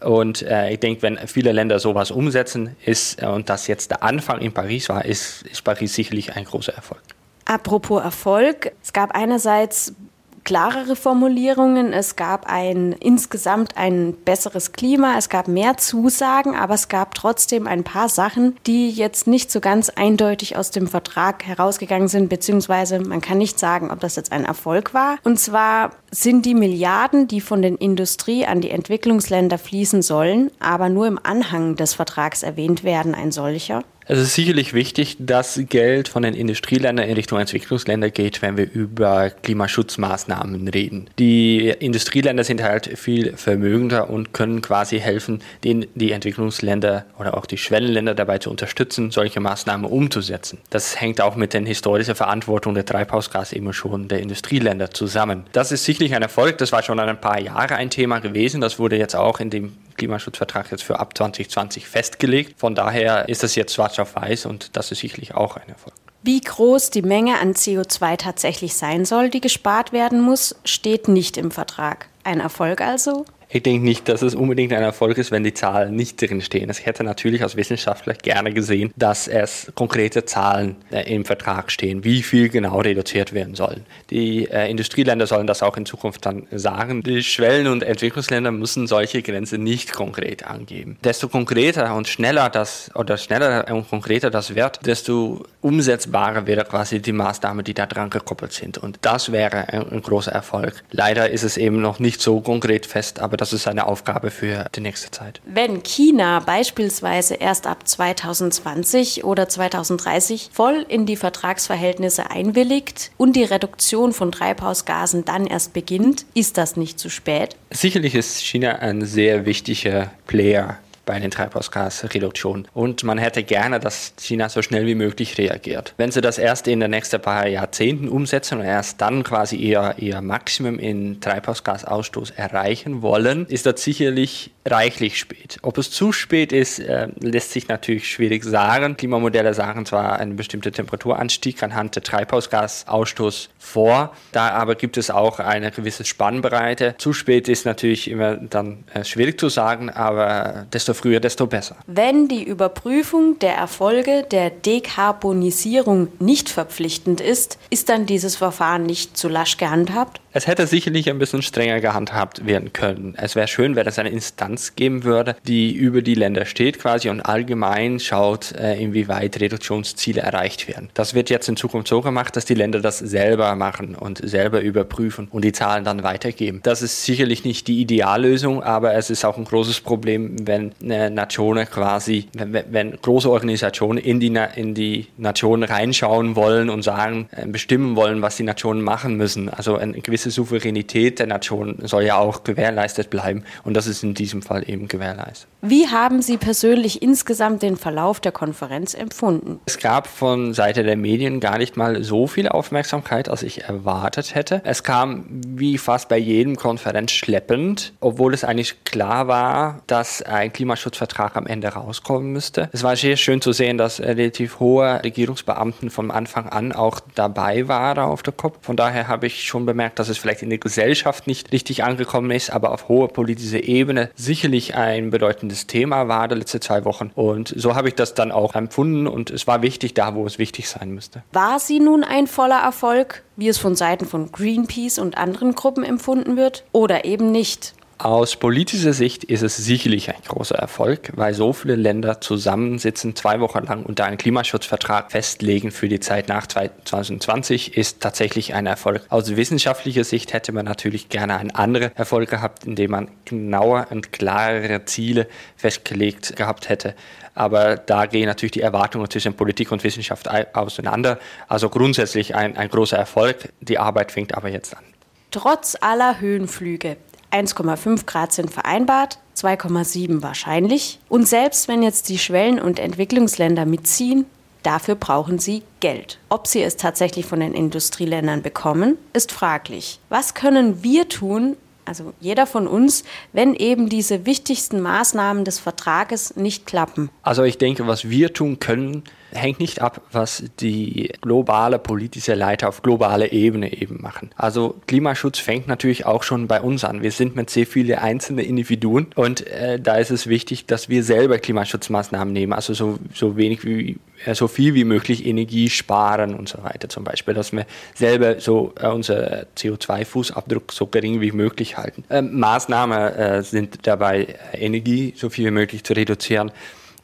Und 0.00 0.42
äh, 0.42 0.74
ich 0.74 0.80
denke, 0.80 1.00
wenn 1.00 1.16
viele 1.26 1.52
Länder 1.52 1.78
sowas 1.78 2.10
umsetzen, 2.10 2.76
ist 2.84 3.22
äh, 3.22 3.24
und 3.24 3.48
das 3.48 3.66
jetzt 3.66 3.90
der 3.90 4.02
Anfang 4.02 4.42
in 4.42 4.52
Paris 4.52 4.90
war, 4.90 5.06
ist, 5.06 5.46
ist 5.46 5.64
Paris 5.64 5.94
sicherlich 5.94 6.36
ein 6.36 6.44
großer 6.44 6.74
Erfolg. 6.74 7.00
Apropos 7.46 8.02
Erfolg, 8.02 8.72
es 8.82 8.92
gab 8.92 9.14
einerseits 9.14 9.94
klarere 10.44 10.94
Formulierungen, 10.94 11.92
es 11.92 12.16
gab 12.16 12.46
ein 12.46 12.92
insgesamt 12.92 13.76
ein 13.76 14.12
besseres 14.12 14.72
Klima, 14.72 15.14
es 15.16 15.28
gab 15.28 15.48
mehr 15.48 15.76
Zusagen, 15.76 16.54
aber 16.54 16.74
es 16.74 16.88
gab 16.88 17.14
trotzdem 17.14 17.66
ein 17.66 17.82
paar 17.82 18.08
Sachen, 18.08 18.56
die 18.66 18.90
jetzt 18.90 19.26
nicht 19.26 19.50
so 19.50 19.60
ganz 19.60 19.88
eindeutig 19.88 20.56
aus 20.56 20.70
dem 20.70 20.86
Vertrag 20.86 21.44
herausgegangen 21.44 22.08
sind, 22.08 22.28
beziehungsweise 22.28 23.00
man 23.00 23.20
kann 23.20 23.38
nicht 23.38 23.58
sagen, 23.58 23.90
ob 23.90 24.00
das 24.00 24.16
jetzt 24.16 24.32
ein 24.32 24.44
Erfolg 24.44 24.94
war. 24.94 25.18
Und 25.24 25.40
zwar 25.40 25.90
sind 26.10 26.46
die 26.46 26.54
Milliarden, 26.54 27.26
die 27.26 27.40
von 27.40 27.62
den 27.62 27.76
Industrie 27.76 28.46
an 28.46 28.60
die 28.60 28.70
Entwicklungsländer 28.70 29.58
fließen 29.58 30.02
sollen, 30.02 30.50
aber 30.60 30.88
nur 30.88 31.06
im 31.06 31.18
Anhang 31.22 31.76
des 31.76 31.94
Vertrags 31.94 32.42
erwähnt 32.42 32.84
werden, 32.84 33.14
ein 33.14 33.32
solcher. 33.32 33.82
Es 34.06 34.18
ist 34.18 34.34
sicherlich 34.34 34.74
wichtig, 34.74 35.16
dass 35.18 35.58
Geld 35.68 36.08
von 36.08 36.22
den 36.22 36.34
Industrieländern 36.34 37.08
in 37.08 37.14
Richtung 37.14 37.40
Entwicklungsländer 37.40 38.10
geht, 38.10 38.42
wenn 38.42 38.58
wir 38.58 38.70
über 38.70 39.30
Klimaschutzmaßnahmen 39.30 40.68
reden. 40.68 41.08
Die 41.18 41.68
Industrieländer 41.68 42.44
sind 42.44 42.62
halt 42.62 42.98
viel 42.98 43.34
vermögender 43.36 44.10
und 44.10 44.34
können 44.34 44.60
quasi 44.60 45.00
helfen, 45.00 45.40
den, 45.64 45.86
die 45.94 46.12
Entwicklungsländer 46.12 47.06
oder 47.18 47.34
auch 47.34 47.46
die 47.46 47.56
Schwellenländer 47.56 48.14
dabei 48.14 48.36
zu 48.38 48.50
unterstützen, 48.50 49.10
solche 49.10 49.40
Maßnahmen 49.40 49.90
umzusetzen. 49.90 50.58
Das 50.68 51.00
hängt 51.00 51.22
auch 51.22 51.36
mit 51.36 51.54
der 51.54 51.62
historischen 51.62 52.14
Verantwortung 52.14 52.74
der 52.74 52.84
Treibhausgasemissionen 52.84 54.08
der 54.08 54.20
Industrieländer 54.20 54.90
zusammen. 54.90 55.44
Das 55.52 55.72
ist 55.72 55.84
sicherlich 55.86 56.14
ein 56.14 56.20
Erfolg. 56.20 56.58
Das 56.58 56.72
war 56.72 56.82
schon 56.82 57.00
ein 57.00 57.20
paar 57.20 57.40
Jahre 57.40 57.76
ein 57.76 57.88
Thema 57.88 58.18
gewesen. 58.18 58.60
Das 58.60 58.78
wurde 58.78 58.98
jetzt 58.98 59.16
auch 59.16 59.40
in 59.40 59.48
dem 59.48 59.72
Klimaschutzvertrag 59.94 60.70
jetzt 60.70 60.82
für 60.82 60.98
ab 60.98 61.16
2020 61.16 61.86
festgelegt. 61.86 62.58
Von 62.58 62.74
daher 62.74 63.28
ist 63.28 63.42
das 63.42 63.54
jetzt 63.54 63.74
schwarz 63.74 63.98
auf 63.98 64.14
weiß 64.14 64.46
und 64.46 64.76
das 64.76 64.92
ist 64.92 65.00
sicherlich 65.00 65.34
auch 65.34 65.56
ein 65.56 65.68
Erfolg. 65.68 65.94
Wie 66.22 66.40
groß 66.40 66.88
die 66.90 67.02
Menge 67.02 67.38
an 67.38 67.52
CO2 67.52 68.16
tatsächlich 68.16 68.74
sein 68.74 69.04
soll, 69.04 69.28
die 69.28 69.42
gespart 69.42 69.92
werden 69.92 70.22
muss, 70.22 70.56
steht 70.64 71.06
nicht 71.06 71.36
im 71.36 71.50
Vertrag. 71.50 72.08
Ein 72.22 72.40
Erfolg 72.40 72.80
also? 72.80 73.26
Ich 73.54 73.62
denke 73.62 73.84
nicht, 73.84 74.08
dass 74.08 74.22
es 74.22 74.34
unbedingt 74.34 74.72
ein 74.72 74.82
Erfolg 74.82 75.16
ist, 75.16 75.30
wenn 75.30 75.44
die 75.44 75.54
Zahlen 75.54 75.94
nicht 75.94 76.20
drin 76.20 76.40
stehen. 76.40 76.68
Ich 76.70 76.86
hätte 76.86 77.04
natürlich 77.04 77.40
als 77.40 77.54
Wissenschaftler 77.54 78.14
gerne 78.14 78.52
gesehen, 78.52 78.92
dass 78.96 79.28
es 79.28 79.70
konkrete 79.76 80.24
Zahlen 80.24 80.74
äh, 80.90 81.14
im 81.14 81.24
Vertrag 81.24 81.70
stehen, 81.70 82.02
wie 82.02 82.24
viel 82.24 82.48
genau 82.48 82.80
reduziert 82.80 83.32
werden 83.32 83.54
sollen. 83.54 83.86
Die 84.10 84.50
äh, 84.50 84.68
Industrieländer 84.68 85.28
sollen 85.28 85.46
das 85.46 85.62
auch 85.62 85.76
in 85.76 85.86
Zukunft 85.86 86.26
dann 86.26 86.48
sagen. 86.50 87.04
Die 87.04 87.22
Schwellen- 87.22 87.68
und 87.68 87.84
Entwicklungsländer 87.84 88.50
müssen 88.50 88.88
solche 88.88 89.22
Grenzen 89.22 89.62
nicht 89.62 89.92
konkret 89.92 90.44
angeben. 90.44 90.96
Desto 91.04 91.28
konkreter 91.28 91.94
und 91.94 92.08
schneller 92.08 92.50
das 92.50 92.90
oder 92.96 93.16
schneller 93.18 93.72
und 93.72 93.88
konkreter 93.88 94.30
das 94.30 94.56
wird, 94.56 94.84
desto 94.84 95.44
umsetzbarer 95.60 96.48
wäre 96.48 96.64
quasi 96.64 97.00
die 97.00 97.12
Maßnahme, 97.12 97.62
die 97.62 97.74
da 97.74 97.86
dran 97.86 98.10
gekoppelt 98.10 98.52
sind. 98.52 98.78
Und 98.78 98.98
das 99.02 99.30
wäre 99.30 99.68
ein, 99.68 99.92
ein 99.92 100.02
großer 100.02 100.32
Erfolg. 100.32 100.82
Leider 100.90 101.30
ist 101.30 101.44
es 101.44 101.56
eben 101.56 101.80
noch 101.80 102.00
nicht 102.00 102.20
so 102.20 102.40
konkret 102.40 102.84
fest, 102.84 103.20
aber 103.20 103.43
das 103.44 103.52
ist 103.52 103.68
eine 103.68 103.86
Aufgabe 103.86 104.30
für 104.30 104.70
die 104.74 104.80
nächste 104.80 105.10
Zeit. 105.10 105.42
Wenn 105.44 105.82
China 105.82 106.40
beispielsweise 106.40 107.34
erst 107.34 107.66
ab 107.66 107.86
2020 107.86 109.22
oder 109.22 109.50
2030 109.50 110.48
voll 110.50 110.86
in 110.88 111.04
die 111.04 111.16
Vertragsverhältnisse 111.16 112.30
einwilligt 112.30 113.10
und 113.18 113.36
die 113.36 113.44
Reduktion 113.44 114.14
von 114.14 114.32
Treibhausgasen 114.32 115.26
dann 115.26 115.46
erst 115.46 115.74
beginnt, 115.74 116.24
ist 116.32 116.56
das 116.56 116.78
nicht 116.78 116.98
zu 116.98 117.10
spät? 117.10 117.54
Sicherlich 117.70 118.14
ist 118.14 118.40
China 118.40 118.76
ein 118.76 119.04
sehr 119.04 119.44
wichtiger 119.44 120.10
Player 120.26 120.78
bei 121.04 121.18
den 121.18 121.30
Treibhausgasreduktionen. 121.30 122.68
Und 122.74 123.04
man 123.04 123.18
hätte 123.18 123.42
gerne, 123.42 123.80
dass 123.80 124.14
China 124.18 124.48
so 124.48 124.62
schnell 124.62 124.86
wie 124.86 124.94
möglich 124.94 125.38
reagiert. 125.38 125.94
Wenn 125.96 126.10
sie 126.10 126.20
das 126.20 126.38
erst 126.38 126.68
in 126.68 126.80
den 126.80 126.90
nächsten 126.90 127.20
paar 127.20 127.46
Jahrzehnten 127.46 128.08
umsetzen 128.08 128.60
und 128.60 128.64
erst 128.64 129.00
dann 129.00 129.22
quasi 129.22 129.56
ihr, 129.56 129.94
ihr 129.98 130.20
Maximum 130.20 130.78
in 130.78 131.20
Treibhausgasausstoß 131.20 132.30
erreichen 132.30 133.02
wollen, 133.02 133.46
ist 133.46 133.66
das 133.66 133.82
sicherlich 133.82 134.50
reichlich 134.66 135.18
spät. 135.18 135.58
Ob 135.62 135.78
es 135.78 135.90
zu 135.90 136.12
spät 136.12 136.52
ist, 136.52 136.78
äh, 136.78 137.08
lässt 137.20 137.52
sich 137.52 137.68
natürlich 137.68 138.10
schwierig 138.10 138.44
sagen. 138.44 138.96
Klimamodelle 138.96 139.52
sagen 139.52 139.84
zwar 139.84 140.18
einen 140.18 140.36
bestimmten 140.36 140.72
Temperaturanstieg 140.72 141.62
anhand 141.62 141.96
der 141.96 142.02
Treibhausgasausstoß 142.02 143.50
vor, 143.58 144.14
da 144.32 144.50
aber 144.50 144.74
gibt 144.74 144.96
es 144.96 145.10
auch 145.10 145.38
eine 145.38 145.70
gewisse 145.70 146.04
Spannbreite. 146.04 146.94
Zu 146.98 147.12
spät 147.12 147.48
ist 147.48 147.66
natürlich 147.66 148.10
immer 148.10 148.36
dann 148.36 148.84
äh, 148.94 149.04
schwierig 149.04 149.38
zu 149.38 149.48
sagen, 149.48 149.90
aber 149.90 150.66
desto 150.72 150.93
früher, 150.94 151.20
desto 151.20 151.46
besser. 151.46 151.76
Wenn 151.86 152.28
die 152.28 152.42
Überprüfung 152.42 153.38
der 153.38 153.54
Erfolge 153.54 154.24
der 154.30 154.50
Dekarbonisierung 154.50 156.08
nicht 156.18 156.48
verpflichtend 156.48 157.20
ist, 157.20 157.58
ist 157.70 157.88
dann 157.88 158.06
dieses 158.06 158.36
Verfahren 158.36 158.84
nicht 158.84 159.16
zu 159.16 159.28
lasch 159.28 159.56
gehandhabt? 159.56 160.20
Es 160.36 160.48
hätte 160.48 160.66
sicherlich 160.66 161.08
ein 161.08 161.20
bisschen 161.20 161.42
strenger 161.42 161.80
gehandhabt 161.80 162.44
werden 162.44 162.72
können. 162.72 163.14
Es 163.16 163.36
wäre 163.36 163.46
schön, 163.46 163.76
wenn 163.76 163.86
es 163.86 164.00
eine 164.00 164.08
Instanz 164.08 164.74
geben 164.74 165.04
würde, 165.04 165.36
die 165.46 165.72
über 165.72 166.02
die 166.02 166.16
Länder 166.16 166.44
steht 166.44 166.80
quasi 166.80 167.08
und 167.08 167.20
allgemein 167.20 168.00
schaut, 168.00 168.50
äh, 168.52 168.74
inwieweit 168.82 169.40
Reduktionsziele 169.40 170.22
erreicht 170.22 170.66
werden. 170.66 170.90
Das 170.94 171.14
wird 171.14 171.30
jetzt 171.30 171.48
in 171.48 171.56
Zukunft 171.56 171.86
so 171.86 172.00
gemacht, 172.00 172.34
dass 172.34 172.46
die 172.46 172.54
Länder 172.54 172.80
das 172.80 172.98
selber 172.98 173.54
machen 173.54 173.94
und 173.94 174.28
selber 174.28 174.60
überprüfen 174.60 175.28
und 175.30 175.44
die 175.44 175.52
Zahlen 175.52 175.84
dann 175.84 176.02
weitergeben. 176.02 176.58
Das 176.64 176.82
ist 176.82 177.04
sicherlich 177.04 177.44
nicht 177.44 177.68
die 177.68 177.80
Ideallösung, 177.80 178.60
aber 178.60 178.94
es 178.94 179.10
ist 179.10 179.24
auch 179.24 179.38
ein 179.38 179.44
großes 179.44 179.82
Problem, 179.82 180.34
wenn 180.48 180.72
Nationen 180.84 181.68
quasi, 181.68 182.28
wenn, 182.32 182.64
wenn 182.70 182.92
große 183.00 183.30
Organisationen 183.30 183.98
in 183.98 184.20
die, 184.20 184.38
in 184.56 184.74
die 184.74 185.06
Nationen 185.16 185.62
reinschauen 185.62 186.36
wollen 186.36 186.70
und 186.70 186.82
sagen, 186.82 187.28
äh, 187.32 187.46
bestimmen 187.46 187.96
wollen, 187.96 188.22
was 188.22 188.36
die 188.36 188.42
Nationen 188.42 188.82
machen 188.82 189.16
müssen. 189.16 189.48
Also 189.48 189.76
eine 189.76 190.00
gewisse 190.00 190.30
Souveränität 190.30 191.18
der 191.18 191.26
Nation 191.26 191.78
soll 191.82 192.04
ja 192.04 192.16
auch 192.16 192.44
gewährleistet 192.44 193.10
bleiben 193.10 193.44
und 193.64 193.74
das 193.74 193.86
ist 193.86 194.02
in 194.02 194.14
diesem 194.14 194.42
Fall 194.42 194.68
eben 194.68 194.88
gewährleistet. 194.88 195.48
Wie 195.62 195.88
haben 195.88 196.20
Sie 196.20 196.36
persönlich 196.36 197.02
insgesamt 197.02 197.62
den 197.62 197.76
Verlauf 197.76 198.20
der 198.20 198.32
Konferenz 198.32 198.94
empfunden? 198.94 199.60
Es 199.64 199.78
gab 199.78 200.06
von 200.06 200.52
Seite 200.52 200.82
der 200.82 200.96
Medien 200.96 201.40
gar 201.40 201.58
nicht 201.58 201.76
mal 201.76 202.02
so 202.04 202.26
viel 202.26 202.48
Aufmerksamkeit, 202.48 203.28
als 203.28 203.42
ich 203.42 203.64
erwartet 203.64 204.34
hätte. 204.34 204.60
Es 204.64 204.82
kam 204.82 205.24
wie 205.30 205.78
fast 205.78 206.08
bei 206.08 206.18
jedem 206.18 206.56
Konferenz 206.56 207.12
schleppend, 207.12 207.92
obwohl 208.00 208.34
es 208.34 208.44
eigentlich 208.44 208.84
klar 208.84 209.28
war, 209.28 209.82
dass 209.86 210.22
ein 210.22 210.52
Klimaschutzvertrag 210.74 211.36
am 211.36 211.46
Ende 211.46 211.68
rauskommen 211.68 212.32
müsste. 212.32 212.68
Es 212.72 212.82
war 212.82 212.96
sehr 212.96 213.16
schön 213.16 213.40
zu 213.40 213.52
sehen, 213.52 213.78
dass 213.78 214.00
relativ 214.00 214.60
hohe 214.60 215.02
Regierungsbeamten 215.04 215.90
von 215.90 216.10
Anfang 216.10 216.48
an 216.48 216.72
auch 216.72 217.00
dabei 217.14 217.68
waren 217.68 218.04
auf 218.04 218.22
der 218.22 218.32
COP. 218.32 218.58
Von 218.62 218.76
daher 218.76 219.08
habe 219.08 219.26
ich 219.26 219.44
schon 219.44 219.66
bemerkt, 219.66 219.98
dass 219.98 220.08
es 220.08 220.18
vielleicht 220.18 220.42
in 220.42 220.50
der 220.50 220.58
Gesellschaft 220.58 221.26
nicht 221.26 221.52
richtig 221.52 221.84
angekommen 221.84 222.30
ist, 222.30 222.50
aber 222.50 222.72
auf 222.72 222.88
hoher 222.88 223.08
politischer 223.08 223.62
Ebene 223.62 224.10
sicherlich 224.16 224.74
ein 224.74 225.10
bedeutendes 225.10 225.66
Thema 225.66 226.08
war 226.08 226.28
der 226.28 226.38
letzten 226.38 226.60
zwei 226.60 226.84
Wochen. 226.84 227.10
Und 227.14 227.54
so 227.56 227.74
habe 227.76 227.88
ich 227.88 227.94
das 227.94 228.14
dann 228.14 228.32
auch 228.32 228.54
empfunden 228.54 229.06
und 229.06 229.30
es 229.30 229.46
war 229.46 229.62
wichtig 229.62 229.94
da, 229.94 230.14
wo 230.14 230.26
es 230.26 230.38
wichtig 230.38 230.68
sein 230.68 230.90
müsste. 230.90 231.22
War 231.32 231.60
sie 231.60 231.78
nun 231.78 232.02
ein 232.02 232.26
voller 232.26 232.60
Erfolg, 232.60 233.22
wie 233.36 233.48
es 233.48 233.58
von 233.58 233.76
Seiten 233.76 234.06
von 234.06 234.32
Greenpeace 234.32 234.98
und 234.98 235.16
anderen 235.16 235.54
Gruppen 235.54 235.84
empfunden 235.84 236.36
wird, 236.36 236.64
oder 236.72 237.04
eben 237.04 237.30
nicht? 237.30 237.74
Aus 237.98 238.34
politischer 238.34 238.92
Sicht 238.92 239.22
ist 239.22 239.42
es 239.42 239.56
sicherlich 239.56 240.10
ein 240.10 240.20
großer 240.26 240.56
Erfolg, 240.56 241.12
weil 241.14 241.32
so 241.32 241.52
viele 241.52 241.76
Länder 241.76 242.20
zusammensitzen, 242.20 243.14
zwei 243.14 243.38
Wochen 243.38 243.64
lang 243.64 243.84
unter 243.84 244.04
einen 244.04 244.18
Klimaschutzvertrag 244.18 245.12
festlegen 245.12 245.70
für 245.70 245.88
die 245.88 246.00
Zeit 246.00 246.28
nach 246.28 246.46
2020, 246.48 247.76
ist 247.76 248.00
tatsächlich 248.00 248.52
ein 248.52 248.66
Erfolg. 248.66 249.02
Aus 249.10 249.36
wissenschaftlicher 249.36 250.02
Sicht 250.02 250.32
hätte 250.32 250.50
man 250.50 250.64
natürlich 250.64 251.08
gerne 251.08 251.38
einen 251.38 251.52
anderen 251.52 251.94
Erfolg 251.94 252.30
gehabt, 252.30 252.64
indem 252.64 252.90
man 252.90 253.10
genauer 253.26 253.86
und 253.90 254.12
klarere 254.12 254.84
Ziele 254.86 255.28
festgelegt 255.56 256.34
gehabt 256.34 256.68
hätte. 256.68 256.94
Aber 257.36 257.76
da 257.76 258.06
gehen 258.06 258.26
natürlich 258.26 258.52
die 258.52 258.60
Erwartungen 258.60 259.08
zwischen 259.08 259.34
Politik 259.34 259.70
und 259.70 259.84
Wissenschaft 259.84 260.28
auseinander. 260.54 261.20
Also 261.46 261.68
grundsätzlich 261.68 262.34
ein, 262.34 262.56
ein 262.56 262.68
großer 262.68 262.96
Erfolg. 262.96 263.52
Die 263.60 263.78
Arbeit 263.78 264.10
fängt 264.10 264.34
aber 264.34 264.48
jetzt 264.48 264.76
an. 264.76 264.84
Trotz 265.30 265.76
aller 265.80 266.20
Höhenflüge 266.20 266.96
1,5 267.34 268.06
Grad 268.06 268.32
sind 268.32 268.52
vereinbart, 268.52 269.18
2,7 269.36 270.22
wahrscheinlich. 270.22 271.00
Und 271.08 271.26
selbst 271.26 271.66
wenn 271.66 271.82
jetzt 271.82 272.08
die 272.08 272.18
Schwellen- 272.18 272.60
und 272.60 272.78
Entwicklungsländer 272.78 273.66
mitziehen, 273.66 274.26
dafür 274.62 274.94
brauchen 274.94 275.40
sie 275.40 275.64
Geld. 275.80 276.18
Ob 276.28 276.46
sie 276.46 276.62
es 276.62 276.76
tatsächlich 276.76 277.26
von 277.26 277.40
den 277.40 277.52
Industrieländern 277.52 278.42
bekommen, 278.42 278.96
ist 279.12 279.32
fraglich. 279.32 279.98
Was 280.10 280.34
können 280.34 280.84
wir 280.84 281.08
tun, 281.08 281.56
also 281.84 282.12
jeder 282.20 282.46
von 282.46 282.68
uns, 282.68 283.02
wenn 283.32 283.54
eben 283.54 283.88
diese 283.88 284.26
wichtigsten 284.26 284.80
Maßnahmen 284.80 285.44
des 285.44 285.58
Vertrages 285.58 286.36
nicht 286.36 286.66
klappen? 286.66 287.10
Also 287.22 287.42
ich 287.42 287.58
denke, 287.58 287.88
was 287.88 288.08
wir 288.08 288.32
tun 288.32 288.60
können, 288.60 289.02
hängt 289.34 289.60
nicht 289.60 289.82
ab, 289.82 290.00
was 290.12 290.44
die 290.60 291.12
globale 291.20 291.78
politische 291.78 292.34
Leiter 292.34 292.68
auf 292.68 292.82
globaler 292.82 293.32
Ebene 293.32 293.72
eben 293.72 294.00
machen. 294.00 294.30
Also 294.36 294.76
Klimaschutz 294.86 295.38
fängt 295.38 295.66
natürlich 295.66 296.06
auch 296.06 296.22
schon 296.22 296.46
bei 296.46 296.60
uns 296.60 296.84
an. 296.84 297.02
Wir 297.02 297.10
sind 297.10 297.36
mit 297.36 297.50
sehr 297.50 297.66
vielen 297.66 297.98
einzelnen 297.98 298.44
Individuen 298.44 299.08
und 299.14 299.46
äh, 299.46 299.80
da 299.80 299.96
ist 299.96 300.10
es 300.10 300.28
wichtig, 300.28 300.66
dass 300.66 300.88
wir 300.88 301.02
selber 301.02 301.38
Klimaschutzmaßnahmen 301.38 302.32
nehmen, 302.32 302.52
also 302.52 302.74
so, 302.74 302.98
so 303.12 303.36
wenig 303.36 303.64
wie 303.64 303.98
äh, 304.24 304.34
so 304.34 304.48
viel 304.48 304.74
wie 304.74 304.84
möglich 304.84 305.26
Energie 305.26 305.68
sparen 305.68 306.34
und 306.34 306.48
so 306.48 306.62
weiter 306.62 306.88
zum 306.88 307.04
Beispiel, 307.04 307.34
dass 307.34 307.52
wir 307.52 307.66
selber 307.94 308.40
so 308.40 308.72
äh, 308.80 308.88
unser 308.88 309.46
CO2-Fußabdruck 309.56 310.72
so 310.72 310.86
gering 310.86 311.20
wie 311.20 311.32
möglich 311.32 311.76
halten. 311.76 312.04
Ähm, 312.10 312.38
Maßnahmen 312.38 313.14
äh, 313.14 313.42
sind 313.42 313.86
dabei, 313.86 314.36
Energie 314.52 315.14
so 315.16 315.28
viel 315.28 315.46
wie 315.46 315.50
möglich 315.50 315.84
zu 315.84 315.94
reduzieren 315.94 316.52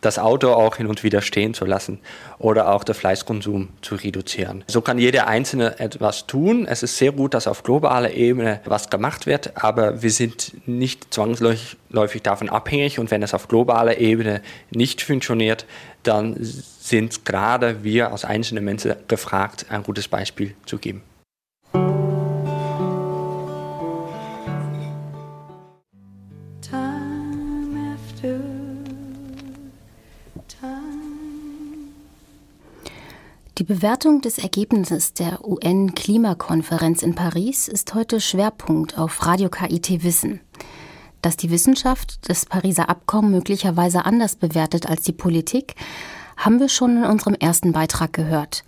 das 0.00 0.18
Auto 0.18 0.50
auch 0.52 0.76
hin 0.76 0.86
und 0.86 1.02
wieder 1.04 1.20
stehen 1.22 1.54
zu 1.54 1.64
lassen 1.64 2.00
oder 2.38 2.72
auch 2.72 2.84
den 2.84 2.94
Fleischkonsum 2.94 3.68
zu 3.82 3.96
reduzieren. 3.96 4.64
So 4.66 4.80
kann 4.80 4.98
jeder 4.98 5.26
Einzelne 5.26 5.78
etwas 5.78 6.26
tun. 6.26 6.66
Es 6.66 6.82
ist 6.82 6.96
sehr 6.96 7.12
gut, 7.12 7.34
dass 7.34 7.46
auf 7.46 7.62
globaler 7.62 8.12
Ebene 8.12 8.60
was 8.64 8.90
gemacht 8.90 9.26
wird, 9.26 9.56
aber 9.56 10.02
wir 10.02 10.10
sind 10.10 10.52
nicht 10.66 11.12
zwangsläufig 11.12 12.22
davon 12.22 12.48
abhängig 12.48 12.98
und 12.98 13.10
wenn 13.10 13.22
es 13.22 13.34
auf 13.34 13.48
globaler 13.48 13.98
Ebene 13.98 14.42
nicht 14.70 15.02
funktioniert, 15.02 15.66
dann 16.02 16.36
sind 16.40 17.24
gerade 17.24 17.84
wir 17.84 18.10
als 18.10 18.24
einzelne 18.24 18.60
Menschen 18.62 18.94
gefragt, 19.06 19.66
ein 19.68 19.82
gutes 19.82 20.08
Beispiel 20.08 20.54
zu 20.64 20.78
geben. 20.78 21.02
Bewertung 33.70 34.20
des 34.20 34.38
Ergebnisses 34.38 35.14
der 35.14 35.46
UN-Klimakonferenz 35.46 37.04
in 37.04 37.14
Paris 37.14 37.68
ist 37.68 37.94
heute 37.94 38.20
Schwerpunkt 38.20 38.98
auf 38.98 39.24
Radio 39.24 39.48
KIT 39.48 40.02
Wissen. 40.02 40.40
Dass 41.22 41.36
die 41.36 41.52
Wissenschaft 41.52 42.28
das 42.28 42.46
Pariser 42.46 42.88
Abkommen 42.88 43.30
möglicherweise 43.30 44.04
anders 44.06 44.34
bewertet 44.34 44.88
als 44.88 45.02
die 45.02 45.12
Politik, 45.12 45.76
haben 46.36 46.58
wir 46.58 46.68
schon 46.68 46.96
in 46.96 47.04
unserem 47.04 47.34
ersten 47.34 47.70
Beitrag 47.70 48.12
gehört. 48.12 48.64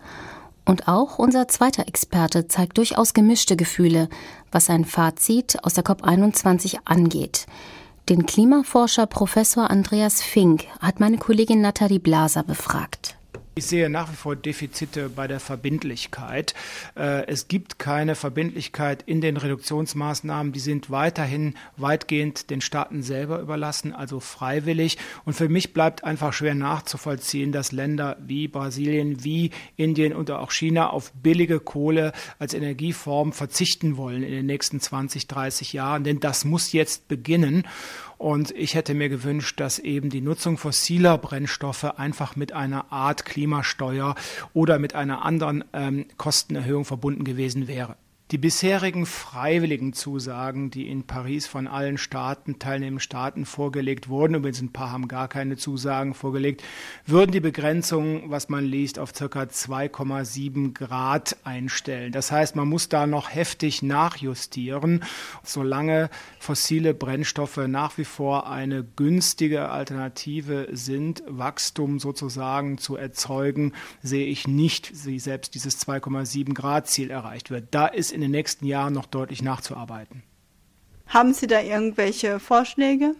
Und 0.64 0.86
auch 0.86 1.18
unser 1.18 1.48
zweiter 1.48 1.88
Experte 1.88 2.46
zeigt 2.46 2.78
durchaus 2.78 3.12
gemischte 3.12 3.56
Gefühle, 3.56 4.08
was 4.52 4.70
ein 4.70 4.84
Fazit 4.84 5.64
aus 5.64 5.74
der 5.74 5.84
COP21 5.84 6.76
angeht. 6.84 7.46
Den 8.08 8.24
Klimaforscher 8.24 9.06
Professor 9.06 9.68
Andreas 9.68 10.22
Fink 10.22 10.66
hat 10.78 11.00
meine 11.00 11.18
Kollegin 11.18 11.60
Nathalie 11.60 11.98
Blaser 11.98 12.44
befragt. 12.44 13.16
Ich 13.54 13.66
sehe 13.66 13.90
nach 13.90 14.10
wie 14.10 14.16
vor 14.16 14.34
Defizite 14.34 15.10
bei 15.10 15.26
der 15.28 15.38
Verbindlichkeit. 15.38 16.54
Äh, 16.96 17.26
es 17.26 17.48
gibt 17.48 17.78
keine 17.78 18.14
Verbindlichkeit 18.14 19.02
in 19.04 19.20
den 19.20 19.36
Reduktionsmaßnahmen. 19.36 20.54
Die 20.54 20.60
sind 20.60 20.90
weiterhin 20.90 21.54
weitgehend 21.76 22.48
den 22.48 22.62
Staaten 22.62 23.02
selber 23.02 23.40
überlassen, 23.40 23.92
also 23.92 24.20
freiwillig. 24.20 24.96
Und 25.26 25.34
für 25.34 25.50
mich 25.50 25.74
bleibt 25.74 26.02
einfach 26.02 26.32
schwer 26.32 26.54
nachzuvollziehen, 26.54 27.52
dass 27.52 27.72
Länder 27.72 28.16
wie 28.20 28.48
Brasilien, 28.48 29.22
wie 29.22 29.50
Indien 29.76 30.14
und 30.14 30.30
auch 30.30 30.50
China 30.50 30.88
auf 30.88 31.12
billige 31.12 31.60
Kohle 31.60 32.12
als 32.38 32.54
Energieform 32.54 33.34
verzichten 33.34 33.98
wollen 33.98 34.22
in 34.22 34.32
den 34.32 34.46
nächsten 34.46 34.80
20, 34.80 35.26
30 35.26 35.74
Jahren. 35.74 36.04
Denn 36.04 36.20
das 36.20 36.46
muss 36.46 36.72
jetzt 36.72 37.06
beginnen. 37.06 37.64
Und 38.22 38.52
ich 38.52 38.76
hätte 38.76 38.94
mir 38.94 39.08
gewünscht, 39.08 39.58
dass 39.58 39.80
eben 39.80 40.08
die 40.08 40.20
Nutzung 40.20 40.56
fossiler 40.56 41.18
Brennstoffe 41.18 41.82
einfach 41.98 42.36
mit 42.36 42.52
einer 42.52 42.92
Art 42.92 43.24
Klimasteuer 43.24 44.14
oder 44.54 44.78
mit 44.78 44.94
einer 44.94 45.24
anderen 45.24 45.64
ähm, 45.72 46.06
Kostenerhöhung 46.18 46.84
verbunden 46.84 47.24
gewesen 47.24 47.66
wäre. 47.66 47.96
Die 48.32 48.38
bisherigen 48.38 49.04
freiwilligen 49.04 49.92
Zusagen, 49.92 50.70
die 50.70 50.88
in 50.88 51.02
Paris 51.02 51.46
von 51.46 51.66
allen 51.66 51.98
Staaten, 51.98 52.58
teilnehmenden 52.58 53.00
Staaten 53.00 53.44
vorgelegt 53.44 54.08
wurden, 54.08 54.36
übrigens 54.36 54.62
ein 54.62 54.72
paar 54.72 54.90
haben 54.90 55.06
gar 55.06 55.28
keine 55.28 55.58
Zusagen 55.58 56.14
vorgelegt, 56.14 56.62
würden 57.04 57.32
die 57.32 57.40
Begrenzung, 57.40 58.30
was 58.30 58.48
man 58.48 58.64
liest, 58.64 58.98
auf 58.98 59.12
ca. 59.12 59.26
2,7 59.26 60.72
Grad 60.72 61.36
einstellen. 61.44 62.10
Das 62.10 62.32
heißt, 62.32 62.56
man 62.56 62.68
muss 62.68 62.88
da 62.88 63.06
noch 63.06 63.28
heftig 63.28 63.82
nachjustieren, 63.82 65.04
solange 65.42 66.08
fossile 66.40 66.94
Brennstoffe 66.94 67.58
nach 67.58 67.98
wie 67.98 68.06
vor 68.06 68.48
eine 68.48 68.82
günstige 68.82 69.68
Alternative 69.68 70.68
sind, 70.72 71.22
Wachstum 71.26 71.98
sozusagen 71.98 72.78
zu 72.78 72.96
erzeugen, 72.96 73.74
sehe 74.02 74.24
ich 74.24 74.48
nicht, 74.48 75.04
wie 75.04 75.18
selbst 75.18 75.54
dieses 75.54 75.86
2,7 75.86 76.54
Grad 76.54 76.88
Ziel 76.88 77.10
erreicht 77.10 77.50
wird. 77.50 77.66
Da 77.72 77.88
ist 77.88 78.10
in 78.10 78.21
den 78.22 78.30
nächsten 78.30 78.64
Jahren 78.66 78.94
noch 78.94 79.06
deutlich 79.06 79.42
nachzuarbeiten. 79.42 80.22
Haben 81.06 81.34
Sie 81.34 81.46
da 81.46 81.60
irgendwelche 81.60 82.40
Vorschläge? 82.40 83.14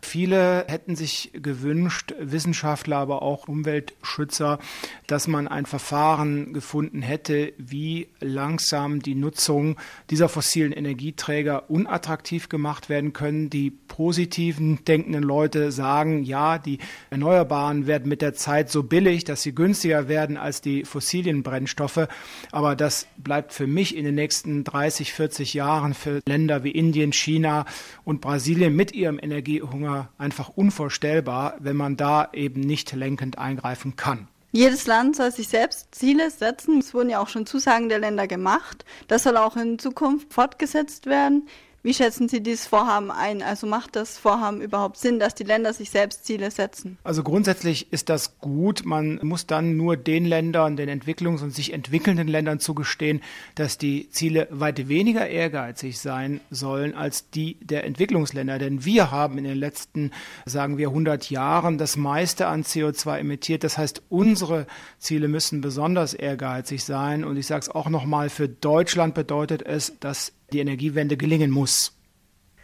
Viele 0.00 0.64
hätten 0.68 0.94
sich 0.94 1.32
gewünscht, 1.34 2.14
Wissenschaftler, 2.20 2.96
aber 2.98 3.22
auch 3.22 3.48
Umweltschützer, 3.48 4.58
dass 5.06 5.26
man 5.26 5.48
ein 5.48 5.66
Verfahren 5.66 6.52
gefunden 6.52 7.02
hätte, 7.02 7.52
wie 7.58 8.08
langsam 8.20 9.02
die 9.02 9.16
Nutzung 9.16 9.76
dieser 10.08 10.28
fossilen 10.28 10.72
Energieträger 10.72 11.68
unattraktiv 11.68 12.48
gemacht 12.48 12.88
werden 12.88 13.12
können. 13.12 13.50
Die 13.50 13.70
positiven 13.70 14.84
denkenden 14.84 15.24
Leute 15.24 15.72
sagen, 15.72 16.22
ja, 16.22 16.58
die 16.58 16.78
Erneuerbaren 17.10 17.86
werden 17.88 18.08
mit 18.08 18.22
der 18.22 18.34
Zeit 18.34 18.70
so 18.70 18.84
billig, 18.84 19.24
dass 19.24 19.42
sie 19.42 19.54
günstiger 19.54 20.08
werden 20.08 20.36
als 20.36 20.60
die 20.60 20.84
fossilen 20.84 21.42
Brennstoffe. 21.42 22.06
Aber 22.52 22.76
das 22.76 23.08
bleibt 23.16 23.52
für 23.52 23.66
mich 23.66 23.96
in 23.96 24.04
den 24.04 24.14
nächsten 24.14 24.62
30, 24.62 25.12
40 25.12 25.54
Jahren 25.54 25.92
für 25.92 26.20
Länder 26.26 26.62
wie 26.62 26.70
Indien, 26.70 27.12
China 27.12 27.66
und 28.04 28.20
Brasilien 28.20 28.76
mit 28.76 28.92
ihrem 28.92 29.18
Energiehunger 29.20 29.87
Hunger 29.88 30.08
einfach 30.18 30.50
unvorstellbar, 30.50 31.56
wenn 31.58 31.76
man 31.76 31.96
da 31.96 32.28
eben 32.32 32.60
nicht 32.60 32.92
lenkend 32.92 33.38
eingreifen 33.38 33.96
kann. 33.96 34.28
Jedes 34.50 34.86
Land 34.86 35.16
soll 35.16 35.30
sich 35.30 35.48
selbst 35.48 35.94
Ziele 35.94 36.30
setzen. 36.30 36.78
Es 36.78 36.94
wurden 36.94 37.10
ja 37.10 37.20
auch 37.20 37.28
schon 37.28 37.46
Zusagen 37.46 37.88
der 37.88 37.98
Länder 37.98 38.26
gemacht. 38.26 38.84
Das 39.06 39.22
soll 39.24 39.36
auch 39.36 39.56
in 39.56 39.78
Zukunft 39.78 40.32
fortgesetzt 40.32 41.06
werden. 41.06 41.48
Wie 41.88 41.94
schätzen 41.94 42.28
Sie 42.28 42.42
dieses 42.42 42.66
Vorhaben 42.66 43.10
ein? 43.10 43.40
Also 43.40 43.66
macht 43.66 43.96
das 43.96 44.18
Vorhaben 44.18 44.60
überhaupt 44.60 44.98
Sinn, 44.98 45.18
dass 45.18 45.34
die 45.34 45.44
Länder 45.44 45.72
sich 45.72 45.88
selbst 45.88 46.26
Ziele 46.26 46.50
setzen? 46.50 46.98
Also 47.02 47.22
grundsätzlich 47.22 47.90
ist 47.90 48.10
das 48.10 48.40
gut. 48.40 48.84
Man 48.84 49.18
muss 49.22 49.46
dann 49.46 49.78
nur 49.78 49.96
den 49.96 50.26
Ländern, 50.26 50.76
den 50.76 50.90
Entwicklungs- 50.90 51.42
und 51.42 51.54
sich 51.54 51.72
entwickelnden 51.72 52.28
Ländern 52.28 52.60
zugestehen, 52.60 53.22
dass 53.54 53.78
die 53.78 54.10
Ziele 54.10 54.48
weit 54.50 54.88
weniger 54.88 55.28
ehrgeizig 55.28 55.98
sein 55.98 56.42
sollen 56.50 56.94
als 56.94 57.30
die 57.30 57.56
der 57.62 57.84
Entwicklungsländer. 57.84 58.58
Denn 58.58 58.84
wir 58.84 59.10
haben 59.10 59.38
in 59.38 59.44
den 59.44 59.56
letzten, 59.56 60.10
sagen 60.44 60.76
wir, 60.76 60.88
100 60.88 61.30
Jahren 61.30 61.78
das 61.78 61.96
meiste 61.96 62.48
an 62.48 62.64
CO2 62.64 63.20
emittiert. 63.20 63.64
Das 63.64 63.78
heißt, 63.78 64.02
unsere 64.10 64.66
Ziele 64.98 65.26
müssen 65.26 65.62
besonders 65.62 66.12
ehrgeizig 66.12 66.84
sein. 66.84 67.24
Und 67.24 67.38
ich 67.38 67.46
sage 67.46 67.60
es 67.60 67.70
auch 67.70 67.88
nochmal, 67.88 68.28
für 68.28 68.46
Deutschland 68.46 69.14
bedeutet 69.14 69.62
es, 69.62 69.98
dass 70.00 70.34
die 70.52 70.60
Energiewende 70.60 71.16
gelingen 71.16 71.50
muss. 71.50 71.94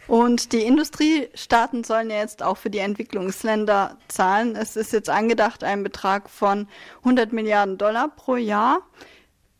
Und 0.07 0.51
die 0.53 0.61
Industriestaaten 0.61 1.83
sollen 1.83 2.09
ja 2.09 2.17
jetzt 2.17 2.43
auch 2.43 2.57
für 2.57 2.69
die 2.69 2.77
Entwicklungsländer 2.77 3.97
zahlen. 4.07 4.55
Es 4.55 4.75
ist 4.75 4.93
jetzt 4.93 5.09
angedacht 5.09 5.63
ein 5.63 5.83
Betrag 5.83 6.29
von 6.29 6.67
100 6.99 7.33
Milliarden 7.33 7.77
Dollar 7.77 8.09
pro 8.09 8.35
Jahr. 8.35 8.81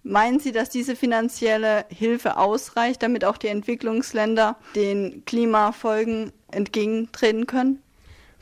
Meinen 0.04 0.40
Sie, 0.40 0.52
dass 0.52 0.70
diese 0.70 0.96
finanzielle 0.96 1.86
Hilfe 1.90 2.38
ausreicht, 2.38 3.02
damit 3.02 3.26
auch 3.26 3.38
die 3.38 3.48
Entwicklungsländer 3.48 4.56
den 4.76 5.26
Klimafolgen 5.26 6.32
entgegentreten 6.52 7.48
können? 7.48 7.82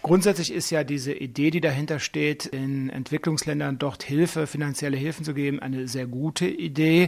Grundsätzlich 0.03 0.51
ist 0.51 0.69
ja 0.69 0.83
diese 0.83 1.13
Idee, 1.13 1.49
die 1.49 1.61
dahinter 1.61 1.97
steht, 1.97 2.45
in 2.45 2.89
Entwicklungsländern 2.89 3.79
dort 3.79 4.03
Hilfe, 4.03 4.47
finanzielle 4.47 4.97
Hilfen 4.97 5.23
zu 5.23 5.33
geben, 5.33 5.61
eine 5.61 5.87
sehr 5.87 6.07
gute 6.07 6.45
Idee. 6.45 7.07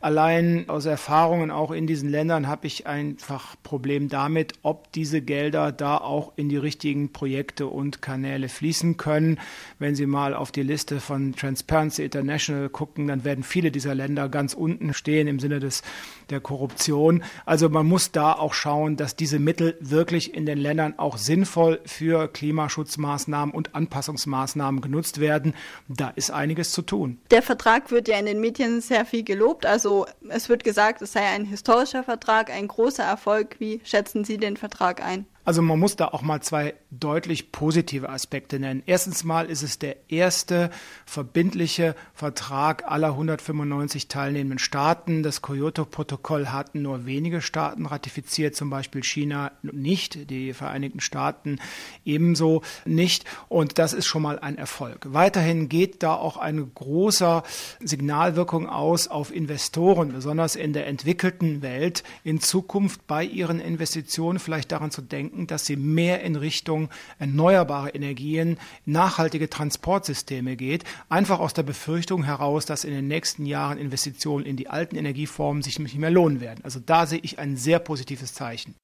Allein 0.00 0.68
aus 0.68 0.86
Erfahrungen 0.86 1.50
auch 1.50 1.72
in 1.72 1.88
diesen 1.88 2.08
Ländern 2.08 2.46
habe 2.46 2.68
ich 2.68 2.86
einfach 2.86 3.56
Problem 3.64 4.08
damit, 4.08 4.52
ob 4.62 4.92
diese 4.92 5.22
Gelder 5.22 5.72
da 5.72 5.98
auch 5.98 6.34
in 6.36 6.48
die 6.48 6.56
richtigen 6.56 7.12
Projekte 7.12 7.66
und 7.66 8.00
Kanäle 8.00 8.48
fließen 8.48 8.96
können. 8.96 9.40
Wenn 9.80 9.96
Sie 9.96 10.06
mal 10.06 10.32
auf 10.32 10.52
die 10.52 10.62
Liste 10.62 11.00
von 11.00 11.34
Transparency 11.34 12.04
International 12.04 12.68
gucken, 12.68 13.08
dann 13.08 13.24
werden 13.24 13.42
viele 13.42 13.72
dieser 13.72 13.96
Länder 13.96 14.28
ganz 14.28 14.54
unten 14.54 14.94
stehen 14.94 15.26
im 15.26 15.40
Sinne 15.40 15.58
des 15.58 15.82
der 16.30 16.38
Korruption. 16.38 17.24
Also 17.44 17.68
man 17.68 17.86
muss 17.86 18.12
da 18.12 18.32
auch 18.32 18.54
schauen, 18.54 18.96
dass 18.96 19.16
diese 19.16 19.40
Mittel 19.40 19.76
wirklich 19.80 20.32
in 20.32 20.46
den 20.46 20.58
Ländern 20.58 20.96
auch 20.96 21.18
sinnvoll 21.18 21.80
für 21.84 22.28
Klimaschutzmaßnahmen 22.36 23.54
und 23.54 23.74
Anpassungsmaßnahmen 23.74 24.82
genutzt 24.82 25.20
werden. 25.20 25.54
Da 25.88 26.10
ist 26.10 26.30
einiges 26.30 26.70
zu 26.72 26.82
tun. 26.82 27.18
Der 27.30 27.40
Vertrag 27.40 27.90
wird 27.90 28.08
ja 28.08 28.18
in 28.18 28.26
den 28.26 28.40
Medien 28.40 28.82
sehr 28.82 29.06
viel 29.06 29.24
gelobt. 29.24 29.64
Also 29.64 30.06
es 30.28 30.50
wird 30.50 30.62
gesagt, 30.62 31.00
es 31.00 31.12
sei 31.12 31.22
ein 31.22 31.46
historischer 31.46 32.04
Vertrag, 32.04 32.50
ein 32.50 32.68
großer 32.68 33.04
Erfolg. 33.04 33.56
Wie 33.58 33.80
schätzen 33.84 34.24
Sie 34.24 34.36
den 34.36 34.58
Vertrag 34.58 35.02
ein? 35.02 35.24
Also 35.46 35.62
man 35.62 35.78
muss 35.78 35.94
da 35.94 36.08
auch 36.08 36.22
mal 36.22 36.42
zwei 36.42 36.74
deutlich 36.90 37.52
positive 37.52 38.08
Aspekte 38.08 38.58
nennen. 38.58 38.82
Erstens 38.84 39.22
mal 39.22 39.46
ist 39.46 39.62
es 39.62 39.78
der 39.78 40.10
erste 40.10 40.70
verbindliche 41.04 41.94
Vertrag 42.14 42.90
aller 42.90 43.10
195 43.10 44.08
teilnehmenden 44.08 44.58
Staaten. 44.58 45.22
Das 45.22 45.42
Kyoto-Protokoll 45.42 46.48
hatten 46.48 46.82
nur 46.82 47.06
wenige 47.06 47.40
Staaten 47.40 47.86
ratifiziert, 47.86 48.56
zum 48.56 48.70
Beispiel 48.70 49.04
China 49.04 49.52
nicht, 49.62 50.30
die 50.30 50.52
Vereinigten 50.52 50.98
Staaten 50.98 51.60
ebenso 52.04 52.62
nicht. 52.84 53.24
Und 53.48 53.78
das 53.78 53.92
ist 53.92 54.06
schon 54.06 54.22
mal 54.22 54.40
ein 54.40 54.58
Erfolg. 54.58 55.06
Weiterhin 55.12 55.68
geht 55.68 56.02
da 56.02 56.16
auch 56.16 56.38
eine 56.38 56.66
große 56.66 57.44
Signalwirkung 57.78 58.68
aus 58.68 59.06
auf 59.06 59.32
Investoren, 59.32 60.12
besonders 60.12 60.56
in 60.56 60.72
der 60.72 60.88
entwickelten 60.88 61.62
Welt, 61.62 62.02
in 62.24 62.40
Zukunft 62.40 63.06
bei 63.06 63.22
ihren 63.22 63.60
Investitionen 63.60 64.40
vielleicht 64.40 64.72
daran 64.72 64.90
zu 64.90 65.02
denken, 65.02 65.35
denken, 65.36 65.46
dass 65.46 65.66
sie 65.66 65.76
mehr 65.76 66.22
in 66.22 66.36
Richtung 66.36 66.88
erneuerbare 67.18 67.90
Energien, 67.90 68.58
nachhaltige 68.84 69.50
Transportsysteme 69.50 70.56
geht, 70.56 70.84
einfach 71.08 71.40
aus 71.40 71.54
der 71.54 71.62
Befürchtung 71.62 72.24
heraus, 72.24 72.66
dass 72.66 72.84
in 72.84 72.94
den 72.94 73.08
nächsten 73.08 73.46
Jahren 73.46 73.78
Investitionen 73.78 74.46
in 74.46 74.56
die 74.56 74.68
alten 74.68 74.96
Energieformen 74.96 75.62
sich 75.62 75.78
nicht 75.78 75.96
mehr 75.98 76.10
lohnen 76.10 76.40
werden. 76.40 76.60
Also 76.64 76.80
da 76.84 77.06
sehe 77.06 77.20
ich 77.22 77.38
ein 77.38 77.56
sehr 77.56 77.78
positives 77.78 78.32
Zeichen. 78.32 78.74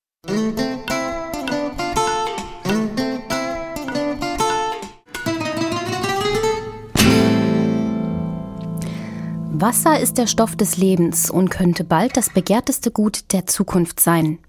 Wasser 9.55 10.01
ist 10.01 10.19
der 10.19 10.27
Stoff 10.27 10.57
des 10.57 10.77
Lebens 10.77 11.31
und 11.31 11.49
könnte 11.49 11.85
bald 11.85 12.17
das 12.17 12.31
begehrteste 12.31 12.91
Gut 12.91 13.33
der 13.33 13.47
Zukunft 13.47 14.01
sein. 14.01 14.41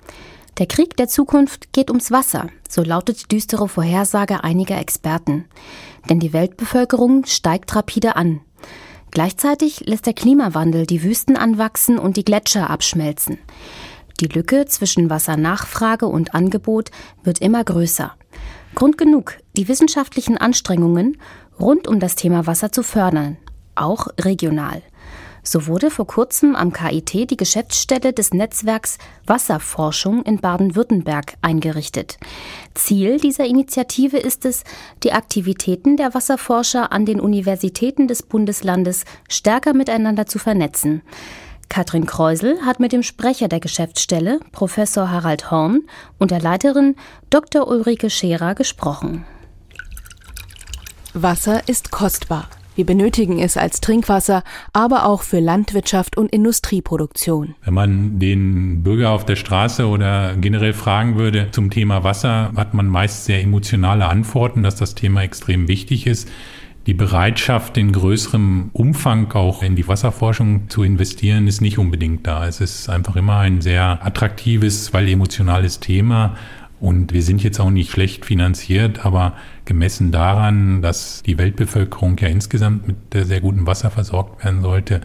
Der 0.60 0.68
Krieg 0.68 0.96
der 0.98 1.08
Zukunft 1.08 1.74
geht 1.74 1.90
ums 1.90 2.12
Wasser, 2.12 2.48
so 2.70 2.84
lautet 2.84 3.24
die 3.24 3.36
düstere 3.36 3.68
Vorhersage 3.68 4.44
einiger 4.44 4.78
Experten. 4.78 5.46
Denn 6.10 6.20
die 6.20 6.32
Weltbevölkerung 6.32 7.26
steigt 7.26 7.76
rapide 7.76 8.16
an. 8.16 8.42
Gleichzeitig 9.10 9.80
lässt 9.88 10.06
der 10.06 10.14
Klimawandel 10.14 10.86
die 10.86 11.04
Wüsten 11.04 11.38
anwachsen 11.38 11.98
und 11.98 12.18
die 12.18 12.26
Gletscher 12.26 12.70
abschmelzen. 12.70 13.40
Die 14.20 14.28
Lücke 14.28 14.66
zwischen 14.66 15.10
Wassernachfrage 15.10 16.06
und 16.06 16.36
Angebot 16.36 16.92
wird 17.24 17.40
immer 17.40 17.64
größer. 17.64 18.16
Grund 18.76 19.00
genug, 19.00 19.38
die 19.58 19.68
wissenschaftlichen 19.68 20.38
Anstrengungen 20.38 21.18
rund 21.60 21.88
um 21.88 22.00
das 22.00 22.16
Thema 22.16 22.46
Wasser 22.46 22.72
zu 22.72 22.84
fördern, 22.84 23.38
auch 23.74 24.08
regional. 24.20 24.84
So 25.44 25.68
wurde 25.68 25.92
vor 25.92 26.08
kurzem 26.08 26.56
am 26.56 26.72
KIT 26.72 27.30
die 27.30 27.38
Geschäftsstelle 27.38 28.14
des 28.14 28.34
Netzwerks 28.34 28.98
Wasserforschung 29.28 30.24
in 30.24 30.40
Baden-Württemberg 30.40 31.34
eingerichtet. 31.42 32.18
Ziel 32.74 33.20
dieser 33.20 33.46
Initiative 33.46 34.18
ist 34.18 34.46
es, 34.46 34.64
die 35.04 35.12
Aktivitäten 35.12 35.98
der 35.98 36.14
Wasserforscher 36.14 36.94
an 36.94 37.06
den 37.06 37.20
Universitäten 37.20 38.08
des 38.08 38.24
Bundeslandes 38.24 39.04
stärker 39.28 39.74
miteinander 39.74 40.26
zu 40.26 40.40
vernetzen. 40.40 41.02
Katrin 41.68 42.06
Kreusel 42.06 42.62
hat 42.66 42.80
mit 42.80 42.94
dem 42.94 43.04
Sprecher 43.04 43.48
der 43.48 43.60
Geschäftsstelle, 43.60 44.40
Professor 44.52 45.10
Harald 45.10 45.52
Horn, 45.52 45.82
und 46.20 46.32
der 46.32 46.40
Leiterin 46.40 46.96
Dr. 47.30 47.68
Ulrike 47.68 48.10
Scherer 48.10 48.56
gesprochen. 48.56 49.26
Wasser 51.14 51.68
ist 51.68 51.92
kostbar. 51.92 52.48
Wir 52.76 52.86
benötigen 52.86 53.40
es 53.40 53.56
als 53.56 53.82
Trinkwasser, 53.82 54.44
aber 54.74 55.06
auch 55.06 55.22
für 55.22 55.40
Landwirtschaft 55.40 56.18
und 56.18 56.32
Industrieproduktion. 56.32 57.54
Wenn 57.64 57.74
man 57.74 58.20
den 58.20 58.82
Bürger 58.82 59.12
auf 59.12 59.26
der 59.26 59.36
Straße 59.36 59.88
oder 59.88 60.36
generell 60.36 60.74
fragen 60.74 61.18
würde 61.18 61.50
zum 61.52 61.70
Thema 61.70 62.04
Wasser, 62.04 62.52
hat 62.56 62.74
man 62.74 62.88
meist 62.88 63.26
sehr 63.26 63.42
emotionale 63.42 64.08
Antworten, 64.08 64.64
dass 64.64 64.76
das 64.76 64.96
Thema 64.96 65.22
extrem 65.22 65.68
wichtig 65.68 66.08
ist. 66.08 66.30
Die 66.86 66.94
Bereitschaft, 66.94 67.78
in 67.78 67.94
größerem 67.94 68.72
Umfang 68.74 69.32
auch 69.34 69.64
in 69.64 69.78
die 69.78 69.88
Wasserforschung 69.88 70.70
zu 70.70 70.84
investieren, 70.84 71.48
ist 71.48 71.62
nicht 71.62 71.78
unbedingt 71.78 72.28
da. 72.28 72.46
Es 72.46 72.60
ist 72.60 72.90
einfach 72.90 73.16
immer 73.16 73.38
ein 73.38 73.62
sehr 73.62 74.06
attraktives, 74.06 74.94
weil 74.94 75.08
emotionales 75.08 75.80
Thema. 75.80 76.36
Und 76.84 77.14
wir 77.14 77.24
sind 77.24 77.42
jetzt 77.42 77.62
auch 77.62 77.70
nicht 77.70 77.92
schlecht 77.92 78.26
finanziert, 78.26 79.06
aber 79.06 79.36
gemessen 79.64 80.12
daran, 80.12 80.82
dass 80.82 81.24
die 81.24 81.38
Weltbevölkerung 81.38 82.18
ja 82.18 82.28
insgesamt 82.28 82.86
mit 82.86 82.98
sehr 83.26 83.40
gutem 83.40 83.66
Wasser 83.66 83.90
versorgt 83.90 84.44
werden 84.44 84.62
sollte, 84.62 85.00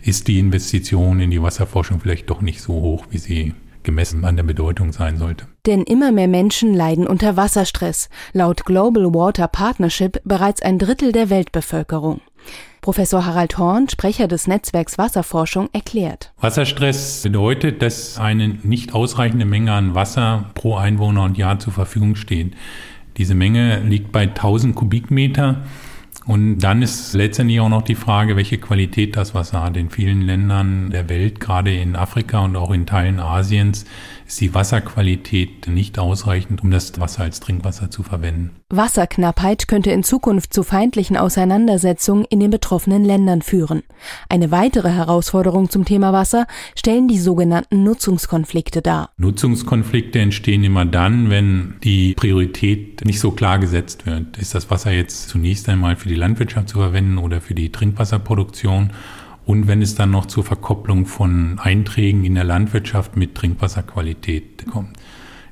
ist 0.00 0.26
die 0.26 0.38
Investition 0.38 1.20
in 1.20 1.30
die 1.30 1.42
Wasserforschung 1.42 2.00
vielleicht 2.00 2.30
doch 2.30 2.40
nicht 2.40 2.62
so 2.62 2.72
hoch, 2.72 3.04
wie 3.10 3.18
sie 3.18 3.52
gemessen 3.82 4.24
an 4.24 4.36
der 4.36 4.42
Bedeutung 4.42 4.90
sein 4.92 5.18
sollte. 5.18 5.46
Denn 5.66 5.82
immer 5.82 6.12
mehr 6.12 6.28
Menschen 6.28 6.72
leiden 6.72 7.06
unter 7.06 7.36
Wasserstress, 7.36 8.08
laut 8.32 8.64
Global 8.64 9.12
Water 9.12 9.48
Partnership 9.48 10.22
bereits 10.24 10.62
ein 10.62 10.78
Drittel 10.78 11.12
der 11.12 11.28
Weltbevölkerung. 11.28 12.22
Professor 12.80 13.26
Harald 13.26 13.58
Horn, 13.58 13.88
Sprecher 13.88 14.28
des 14.28 14.46
Netzwerks 14.46 14.98
Wasserforschung, 14.98 15.68
erklärt. 15.72 16.32
Wasserstress 16.40 17.22
bedeutet, 17.22 17.82
dass 17.82 18.18
eine 18.18 18.48
nicht 18.48 18.94
ausreichende 18.94 19.44
Menge 19.44 19.72
an 19.72 19.94
Wasser 19.94 20.50
pro 20.54 20.76
Einwohner 20.76 21.24
und 21.24 21.36
Jahr 21.36 21.58
zur 21.58 21.72
Verfügung 21.72 22.14
steht. 22.14 22.54
Diese 23.16 23.34
Menge 23.34 23.80
liegt 23.80 24.12
bei 24.12 24.22
1000 24.22 24.74
Kubikmeter. 24.74 25.62
Und 26.24 26.58
dann 26.58 26.82
ist 26.82 27.14
letztendlich 27.14 27.58
auch 27.58 27.70
noch 27.70 27.82
die 27.82 27.94
Frage, 27.94 28.36
welche 28.36 28.58
Qualität 28.58 29.16
das 29.16 29.34
Wasser 29.34 29.62
hat. 29.62 29.76
In 29.78 29.88
vielen 29.88 30.20
Ländern 30.20 30.90
der 30.90 31.08
Welt, 31.08 31.40
gerade 31.40 31.74
in 31.74 31.96
Afrika 31.96 32.40
und 32.40 32.54
auch 32.54 32.70
in 32.70 32.84
Teilen 32.84 33.18
Asiens, 33.18 33.86
ist 34.28 34.42
die 34.42 34.54
Wasserqualität 34.54 35.68
nicht 35.68 35.98
ausreichend, 35.98 36.62
um 36.62 36.70
das 36.70 37.00
Wasser 37.00 37.22
als 37.22 37.40
Trinkwasser 37.40 37.90
zu 37.90 38.02
verwenden. 38.02 38.50
Wasserknappheit 38.68 39.68
könnte 39.68 39.90
in 39.90 40.04
Zukunft 40.04 40.52
zu 40.52 40.62
feindlichen 40.62 41.16
Auseinandersetzungen 41.16 42.26
in 42.26 42.38
den 42.38 42.50
betroffenen 42.50 43.06
Ländern 43.06 43.40
führen. 43.40 43.82
Eine 44.28 44.50
weitere 44.50 44.90
Herausforderung 44.90 45.70
zum 45.70 45.86
Thema 45.86 46.12
Wasser 46.12 46.46
stellen 46.76 47.08
die 47.08 47.18
sogenannten 47.18 47.82
Nutzungskonflikte 47.82 48.82
dar. 48.82 49.10
Nutzungskonflikte 49.16 50.18
entstehen 50.18 50.62
immer 50.62 50.84
dann, 50.84 51.30
wenn 51.30 51.76
die 51.82 52.12
Priorität 52.12 53.06
nicht 53.06 53.20
so 53.20 53.30
klar 53.30 53.58
gesetzt 53.58 54.04
wird. 54.04 54.36
Ist 54.36 54.54
das 54.54 54.70
Wasser 54.70 54.90
jetzt 54.90 55.30
zunächst 55.30 55.70
einmal 55.70 55.96
für 55.96 56.08
die 56.10 56.14
Landwirtschaft 56.14 56.68
zu 56.68 56.78
verwenden 56.78 57.16
oder 57.16 57.40
für 57.40 57.54
die 57.54 57.72
Trinkwasserproduktion? 57.72 58.90
Und 59.48 59.66
wenn 59.66 59.80
es 59.80 59.94
dann 59.94 60.10
noch 60.10 60.26
zur 60.26 60.44
Verkopplung 60.44 61.06
von 61.06 61.58
Einträgen 61.58 62.22
in 62.26 62.34
der 62.34 62.44
Landwirtschaft 62.44 63.16
mit 63.16 63.34
Trinkwasserqualität 63.34 64.66
kommt. 64.70 64.98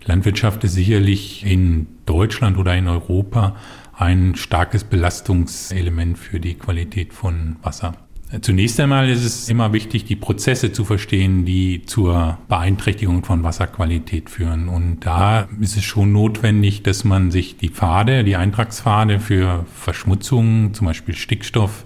Landwirtschaft 0.05 0.63
ist 0.65 0.75
sicherlich 0.75 1.47
in 1.47 1.87
Deutschland 2.05 2.59
oder 2.59 2.77
in 2.77 2.89
Europa 2.89 3.57
ein 3.95 4.35
starkes 4.35 4.85
Belastungselement 4.85 6.19
für 6.19 6.41
die 6.41 6.57
Qualität 6.57 7.15
von 7.15 7.57
Wasser. 7.63 7.95
Zunächst 8.43 8.79
einmal 8.81 9.09
ist 9.09 9.25
es 9.25 9.49
immer 9.49 9.73
wichtig, 9.73 10.05
die 10.05 10.17
Prozesse 10.17 10.73
zu 10.73 10.85
verstehen, 10.85 11.47
die 11.47 11.87
zur 11.87 12.37
Beeinträchtigung 12.49 13.25
von 13.25 13.45
Wasserqualität 13.45 14.29
führen. 14.29 14.69
Und 14.69 15.07
da 15.07 15.49
ist 15.59 15.79
es 15.79 15.85
schon 15.85 16.13
notwendig, 16.13 16.83
dass 16.83 17.05
man 17.05 17.31
sich 17.31 17.57
die 17.57 17.71
Pfade, 17.71 18.25
die 18.25 18.37
Eintragspfade 18.37 19.21
für 19.21 19.65
Verschmutzungen, 19.75 20.75
zum 20.75 20.87
Beispiel 20.87 21.15
Stickstoff, 21.15 21.85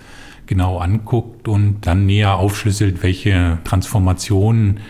genau 0.51 0.79
anguckt 0.79 1.47
und 1.47 1.87
dann 1.87 2.07
näher 2.07 2.37
aufschlüsselt, 2.37 3.05
welche 3.05 3.59
Transformationen 3.63 4.81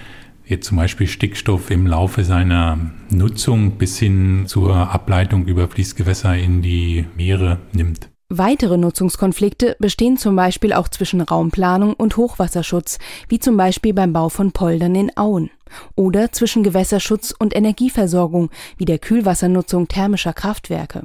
jetzt 0.46 0.66
zum 0.66 0.79
Beispiel 0.79 1.07
Stickstoff 1.07 1.70
im 1.70 1.87
Laufe 1.87 2.25
seiner 2.25 2.79
Nutzung 3.11 3.73
bis 3.73 3.99
hin 3.99 4.44
zur 4.46 4.75
Ableitung 4.75 5.44
über 5.44 5.68
Fließgewässer 5.68 6.35
in 6.35 6.62
die 6.62 7.05
Meere 7.14 7.59
nimmt. 7.73 8.09
Weitere 8.31 8.79
Nutzungskonflikte 8.79 9.77
bestehen 9.81 10.16
zum 10.16 10.35
Beispiel 10.35 10.73
auch 10.73 10.88
zwischen 10.88 11.20
Raumplanung 11.20 11.92
und 11.92 12.16
Hochwasserschutz, 12.16 12.99
wie 13.29 13.38
zum 13.38 13.59
Beispiel 13.59 13.92
beim 13.92 14.14
Bau 14.14 14.31
von 14.31 14.53
Poldern 14.53 14.94
in 14.94 15.14
Auen. 15.16 15.51
Oder 15.94 16.33
zwischen 16.33 16.62
Gewässerschutz 16.62 17.35
und 17.38 17.55
Energieversorgung, 17.55 18.51
wie 18.79 18.87
der 18.87 18.99
Kühlwassernutzung 18.99 19.88
thermischer 19.88 20.33
Kraftwerke. 20.33 21.03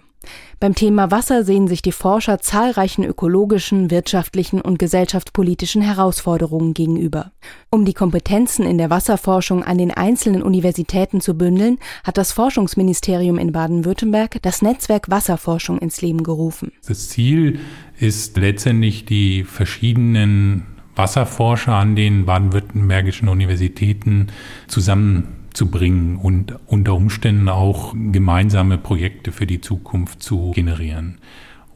Beim 0.60 0.76
Thema 0.76 1.12
Wasser 1.12 1.44
sehen 1.44 1.68
sich 1.68 1.82
die 1.82 1.92
Forscher 1.92 2.40
zahlreichen 2.40 3.04
ökologischen, 3.04 3.92
wirtschaftlichen 3.92 4.62
und 4.62 4.80
gesellschaftspolitischen 4.80 5.82
Herausforderungen 5.82 6.74
gegenüber. 6.74 7.32
Um 7.70 7.86
die 7.86 7.94
Kompetenzen 7.94 8.66
in 8.66 8.78
der 8.78 8.90
Wasserforschung 8.90 9.64
an 9.64 9.78
den 9.78 9.92
einzelnen 9.92 10.42
Universitäten 10.42 11.22
zu 11.22 11.38
bündeln, 11.38 11.78
hat 12.04 12.18
das 12.18 12.32
Forschungsministerium 12.32 13.38
in 13.38 13.52
Baden-Württemberg 13.52 14.42
das 14.42 14.62
Netzwerk 14.62 15.10
Wasserforschung 15.10 15.80
ins 15.80 16.02
Leben 16.02 16.24
gerufen. 16.24 16.72
Das 16.88 17.10
Ziel 17.10 17.60
ist 18.00 18.38
letztendlich 18.38 19.06
die 19.06 19.44
verschiedenen 19.44 20.66
Wasserforscher 20.96 21.74
an 21.74 21.96
den 21.96 22.26
baden-württembergischen 22.26 23.28
Universitäten 23.28 24.28
zusammen 24.68 25.45
zu 25.56 25.72
bringen 25.72 26.18
und 26.18 26.56
unter 26.68 26.94
Umständen 26.94 27.50
auch 27.50 27.94
gemeinsame 27.94 28.78
Projekte 28.78 29.32
für 29.32 29.48
die 29.48 29.62
Zukunft 29.62 30.22
zu 30.22 30.52
generieren. 30.52 31.18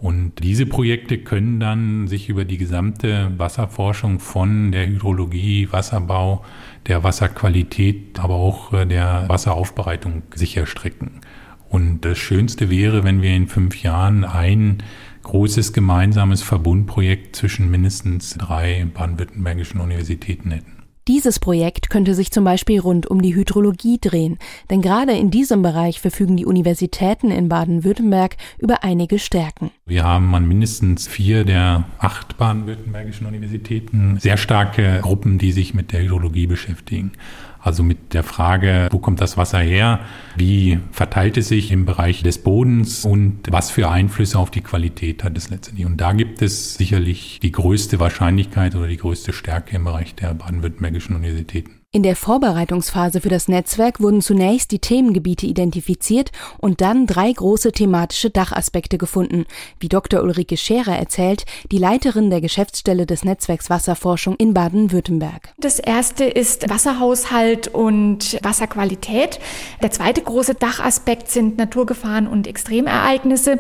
Und 0.01 0.43
diese 0.43 0.65
Projekte 0.65 1.17
können 1.17 1.59
dann 1.59 2.07
sich 2.07 2.29
über 2.29 2.45
die 2.45 2.57
gesamte 2.57 3.31
Wasserforschung 3.37 4.19
von 4.19 4.71
der 4.71 4.87
Hydrologie, 4.87 5.67
Wasserbau, 5.71 6.45
der 6.87 7.03
Wasserqualität, 7.03 8.17
aber 8.17 8.35
auch 8.35 8.71
der 8.85 9.25
Wasseraufbereitung 9.27 10.23
sicherstrecken. 10.33 11.19
Und 11.67 12.05
das 12.05 12.17
Schönste 12.17 12.69
wäre, 12.69 13.03
wenn 13.03 13.21
wir 13.21 13.35
in 13.35 13.47
fünf 13.47 13.83
Jahren 13.83 14.23
ein 14.23 14.81
großes 15.23 15.73
gemeinsames 15.73 16.41
Verbundprojekt 16.43 17.35
zwischen 17.35 17.69
mindestens 17.69 18.35
drei 18.35 18.87
baden-württembergischen 18.93 19.81
Universitäten 19.81 20.51
hätten. 20.51 20.78
Dieses 21.09 21.39
Projekt 21.39 21.89
könnte 21.89 22.13
sich 22.13 22.29
zum 22.29 22.43
Beispiel 22.43 22.79
rund 22.79 23.07
um 23.07 23.19
die 23.19 23.33
Hydrologie 23.33 23.97
drehen, 23.99 24.37
denn 24.69 24.83
gerade 24.83 25.13
in 25.13 25.31
diesem 25.31 25.63
Bereich 25.63 25.99
verfügen 25.99 26.37
die 26.37 26.45
Universitäten 26.45 27.31
in 27.31 27.49
Baden-Württemberg 27.49 28.37
über 28.59 28.83
einige 28.83 29.17
Stärken. 29.17 29.71
Wir 29.87 30.03
haben 30.03 30.35
an 30.35 30.47
mindestens 30.47 31.07
vier 31.07 31.45
der 31.45 31.85
acht 31.97 32.37
baden-württembergischen 32.37 33.25
Universitäten 33.25 34.19
sehr 34.19 34.37
starke 34.37 34.99
Gruppen, 35.01 35.39
die 35.39 35.51
sich 35.51 35.73
mit 35.73 35.93
der 35.93 36.03
Hydrologie 36.03 36.45
beschäftigen. 36.45 37.13
Also 37.61 37.83
mit 37.83 38.13
der 38.13 38.23
Frage, 38.23 38.87
wo 38.91 38.99
kommt 38.99 39.19
das 39.21 39.37
Wasser 39.37 39.59
her? 39.59 39.99
Wie 40.35 40.79
verteilt 40.91 41.37
es 41.37 41.49
sich 41.49 41.71
im 41.71 41.85
Bereich 41.85 42.23
des 42.23 42.37
Bodens 42.37 43.03
und 43.03 43.41
was 43.49 43.69
für 43.69 43.89
Einflüsse 43.89 44.39
auf 44.39 44.49
die 44.49 44.61
Qualität 44.61 45.23
hat 45.23 45.37
es 45.37 45.49
letztendlich? 45.49 45.85
Und 45.85 45.97
da 45.97 46.13
gibt 46.13 46.41
es 46.41 46.75
sicherlich 46.75 47.39
die 47.41 47.51
größte 47.51 47.99
Wahrscheinlichkeit 47.99 48.75
oder 48.75 48.87
die 48.87 48.97
größte 48.97 49.33
Stärke 49.33 49.75
im 49.75 49.83
Bereich 49.83 50.15
der 50.15 50.33
baden-württembergischen 50.33 51.15
Universitäten. 51.15 51.78
In 51.91 52.03
der 52.03 52.15
Vorbereitungsphase 52.15 53.19
für 53.19 53.29
das 53.29 53.47
Netzwerk 53.47 53.99
wurden 53.99 54.21
zunächst 54.21 54.69
die 54.69 54.77
Themengebiete 54.77 55.47
identifiziert 55.47 56.29
und 56.59 56.81
dann 56.81 57.07
drei 57.07 57.31
große 57.31 57.71
thematische 57.71 58.29
Dachaspekte 58.29 58.99
gefunden, 58.99 59.45
wie 59.79 59.89
Dr. 59.89 60.21
Ulrike 60.21 60.55
Scherer 60.55 60.95
erzählt, 60.95 61.45
die 61.71 61.79
Leiterin 61.79 62.29
der 62.29 62.41
Geschäftsstelle 62.41 63.07
des 63.07 63.23
Netzwerks 63.23 63.71
Wasserforschung 63.71 64.35
in 64.35 64.53
Baden-Württemberg. 64.53 65.55
Das 65.57 65.79
erste 65.79 66.25
ist 66.25 66.69
Wasserhaushalt 66.69 67.69
und 67.69 68.37
Wasserqualität. 68.43 69.39
Der 69.81 69.89
zweite 69.89 70.21
große 70.21 70.53
Dachaspekt 70.53 71.31
sind 71.31 71.57
Naturgefahren 71.57 72.27
und 72.27 72.45
Extremereignisse. 72.45 73.57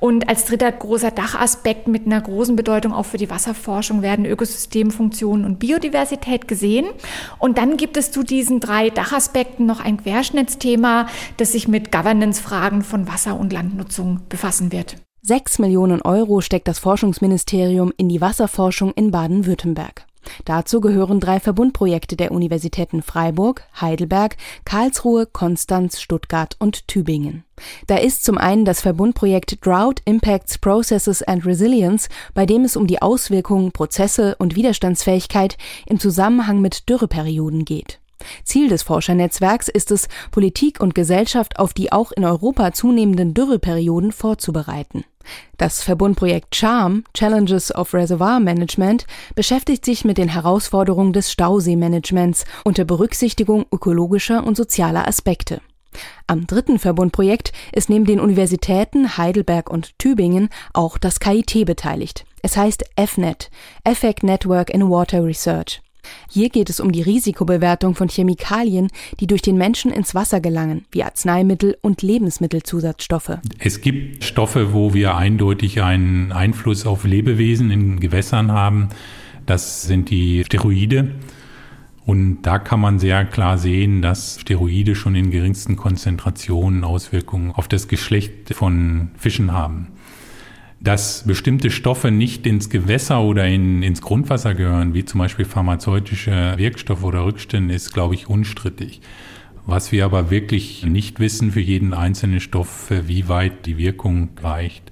Und 0.00 0.28
als 0.28 0.44
dritter 0.44 0.70
großer 0.70 1.12
Dachaspekt 1.12 1.88
mit 1.88 2.04
einer 2.04 2.20
großen 2.20 2.56
Bedeutung 2.56 2.92
auch 2.92 3.06
für 3.06 3.16
die 3.16 3.30
Wasserforschung 3.30 4.02
werden 4.02 4.26
Ökosystemfunktionen 4.26 5.46
und 5.46 5.58
Biodiversität 5.58 6.46
gesehen. 6.46 6.84
Und 7.38 7.56
dann 7.56 7.69
dann 7.70 7.76
gibt 7.76 7.96
es 7.96 8.10
zu 8.10 8.24
diesen 8.24 8.58
drei 8.58 8.90
Dachaspekten 8.90 9.64
noch 9.64 9.78
ein 9.78 9.98
Querschnittsthema, 9.98 11.06
das 11.36 11.52
sich 11.52 11.68
mit 11.68 11.92
Governance-Fragen 11.92 12.82
von 12.82 13.06
Wasser- 13.06 13.38
und 13.38 13.52
Landnutzung 13.52 14.22
befassen 14.28 14.72
wird. 14.72 14.96
Sechs 15.22 15.60
Millionen 15.60 16.02
Euro 16.02 16.40
steckt 16.40 16.66
das 16.66 16.80
Forschungsministerium 16.80 17.92
in 17.96 18.08
die 18.08 18.20
Wasserforschung 18.20 18.92
in 18.94 19.12
Baden-Württemberg. 19.12 20.04
Dazu 20.44 20.80
gehören 20.80 21.20
drei 21.20 21.40
Verbundprojekte 21.40 22.16
der 22.16 22.32
Universitäten 22.32 23.02
Freiburg, 23.02 23.64
Heidelberg, 23.80 24.36
Karlsruhe, 24.64 25.26
Konstanz, 25.26 26.00
Stuttgart 26.00 26.56
und 26.58 26.88
Tübingen. 26.88 27.44
Da 27.86 27.96
ist 27.96 28.24
zum 28.24 28.38
einen 28.38 28.64
das 28.64 28.80
Verbundprojekt 28.80 29.64
Drought 29.64 30.00
Impacts 30.04 30.58
Processes 30.58 31.22
and 31.22 31.44
Resilience, 31.44 32.08
bei 32.34 32.46
dem 32.46 32.64
es 32.64 32.76
um 32.76 32.86
die 32.86 33.02
Auswirkungen, 33.02 33.72
Prozesse 33.72 34.36
und 34.38 34.56
Widerstandsfähigkeit 34.56 35.56
im 35.86 36.00
Zusammenhang 36.00 36.60
mit 36.60 36.88
Dürreperioden 36.88 37.64
geht. 37.64 37.99
Ziel 38.44 38.68
des 38.68 38.82
Forschernetzwerks 38.82 39.68
ist 39.68 39.90
es, 39.90 40.08
Politik 40.30 40.80
und 40.80 40.94
Gesellschaft 40.94 41.58
auf 41.58 41.72
die 41.72 41.92
auch 41.92 42.12
in 42.12 42.24
Europa 42.24 42.72
zunehmenden 42.72 43.34
Dürreperioden 43.34 44.12
vorzubereiten. 44.12 45.04
Das 45.56 45.82
Verbundprojekt 45.82 46.54
CHARM 46.54 47.04
Challenges 47.14 47.74
of 47.74 47.92
Reservoir 47.92 48.40
Management 48.40 49.06
beschäftigt 49.34 49.84
sich 49.84 50.04
mit 50.04 50.18
den 50.18 50.28
Herausforderungen 50.28 51.12
des 51.12 51.30
Stauseemanagements 51.30 52.44
unter 52.64 52.84
Berücksichtigung 52.84 53.66
ökologischer 53.70 54.44
und 54.44 54.56
sozialer 54.56 55.06
Aspekte. 55.06 55.60
Am 56.26 56.46
dritten 56.46 56.78
Verbundprojekt 56.78 57.52
ist 57.72 57.90
neben 57.90 58.04
den 58.04 58.20
Universitäten 58.20 59.16
Heidelberg 59.18 59.68
und 59.68 59.98
Tübingen 59.98 60.48
auch 60.72 60.98
das 60.98 61.20
KIT 61.20 61.66
beteiligt. 61.66 62.24
Es 62.42 62.56
heißt 62.56 62.84
EFNET, 62.96 63.50
Effect 63.84 64.22
Network 64.22 64.70
in 64.70 64.88
Water 64.88 65.24
Research. 65.24 65.82
Hier 66.28 66.48
geht 66.48 66.70
es 66.70 66.80
um 66.80 66.92
die 66.92 67.02
Risikobewertung 67.02 67.94
von 67.94 68.08
Chemikalien, 68.08 68.88
die 69.18 69.26
durch 69.26 69.42
den 69.42 69.56
Menschen 69.56 69.92
ins 69.92 70.14
Wasser 70.14 70.40
gelangen, 70.40 70.84
wie 70.92 71.02
Arzneimittel 71.02 71.76
und 71.80 72.02
Lebensmittelzusatzstoffe. 72.02 73.38
Es 73.58 73.80
gibt 73.80 74.24
Stoffe, 74.24 74.72
wo 74.72 74.94
wir 74.94 75.16
eindeutig 75.16 75.82
einen 75.82 76.32
Einfluss 76.32 76.86
auf 76.86 77.04
Lebewesen 77.04 77.70
in 77.70 78.00
Gewässern 78.00 78.52
haben. 78.52 78.88
Das 79.46 79.82
sind 79.82 80.10
die 80.10 80.44
Steroide. 80.44 81.12
Und 82.06 82.42
da 82.42 82.58
kann 82.58 82.80
man 82.80 82.98
sehr 82.98 83.24
klar 83.24 83.58
sehen, 83.58 84.02
dass 84.02 84.40
Steroide 84.40 84.94
schon 84.94 85.14
in 85.14 85.30
geringsten 85.30 85.76
Konzentrationen 85.76 86.82
Auswirkungen 86.82 87.52
auf 87.52 87.68
das 87.68 87.88
Geschlecht 87.88 88.54
von 88.54 89.10
Fischen 89.16 89.52
haben. 89.52 89.88
Dass 90.82 91.24
bestimmte 91.24 91.70
Stoffe 91.70 92.10
nicht 92.10 92.46
ins 92.46 92.70
Gewässer 92.70 93.20
oder 93.20 93.46
in, 93.46 93.82
ins 93.82 94.00
Grundwasser 94.00 94.54
gehören, 94.54 94.94
wie 94.94 95.04
zum 95.04 95.18
Beispiel 95.18 95.44
pharmazeutische 95.44 96.54
Wirkstoffe 96.56 97.04
oder 97.04 97.26
Rückstände, 97.26 97.74
ist, 97.74 97.92
glaube 97.92 98.14
ich, 98.14 98.28
unstrittig. 98.28 99.02
Was 99.66 99.92
wir 99.92 100.06
aber 100.06 100.30
wirklich 100.30 100.86
nicht 100.86 101.20
wissen 101.20 101.52
für 101.52 101.60
jeden 101.60 101.92
einzelnen 101.92 102.40
Stoff, 102.40 102.90
wie 102.90 103.28
weit 103.28 103.66
die 103.66 103.76
Wirkung 103.76 104.30
reicht. 104.42 104.90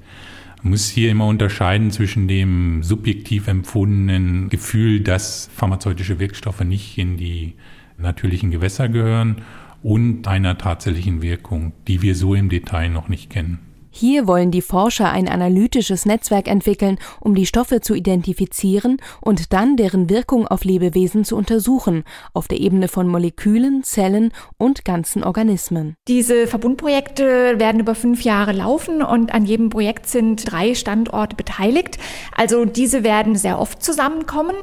Muss 0.63 0.89
hier 0.89 1.11
immer 1.11 1.27
unterscheiden 1.27 1.91
zwischen 1.91 2.29
dem 2.29 2.83
subjektiv 2.83 3.49
empfundenen 3.49 4.51
Gefühl, 4.51 5.01
dass 5.01 5.49
pharmazeutische 5.55 6.19
Wirkstoffe 6.19 6.61
nicht 6.61 6.99
in 6.99 7.17
die 7.17 7.55
natürlichen 7.97 8.51
Gewässer 8.51 8.91
gehören 8.91 9.37
und 9.83 10.29
einer 10.29 10.59
tatsächlichen 10.59 11.23
Wirkung, 11.23 11.73
die 11.87 12.03
wir 12.03 12.15
so 12.15 12.35
im 12.35 12.51
Detail 12.51 12.91
noch 12.91 13.09
nicht 13.09 13.31
kennen. 13.31 13.68
Hier 14.01 14.29
wollen 14.29 14.53
die 14.53 14.63
Forscher 14.63 15.11
ein 15.11 15.27
analytisches 15.27 16.07
Netzwerk 16.07 16.47
entwickeln, 16.47 16.99
um 17.19 17.35
die 17.35 17.47
Stoffe 17.47 17.81
zu 17.81 17.95
identifizieren 17.95 18.99
und 19.21 19.53
dann 19.53 19.77
deren 19.77 20.09
Wirkung 20.09 20.47
auf 20.47 20.63
Lebewesen 20.63 21.25
zu 21.25 21.35
untersuchen, 21.35 22.05
auf 22.33 22.47
der 22.47 22.61
Ebene 22.61 22.87
von 22.87 23.09
Molekülen, 23.09 23.83
Zellen 23.83 24.31
und 24.57 24.85
ganzen 24.85 25.25
Organismen. 25.25 25.97
Diese 26.07 26.47
Verbundprojekte 26.47 27.59
werden 27.59 27.81
über 27.81 27.97
fünf 27.97 28.23
Jahre 28.23 28.53
laufen 28.53 29.03
und 29.03 29.35
an 29.35 29.45
jedem 29.45 29.69
Projekt 29.69 30.09
sind 30.09 30.53
drei 30.53 30.77
Standorte 30.77 31.35
beteiligt. 31.35 31.99
Also 32.37 32.67
diese 32.67 33.03
werden 33.03 33.35
sehr 33.35 33.59
oft 33.59 33.83
zusammenkommen 33.83 34.55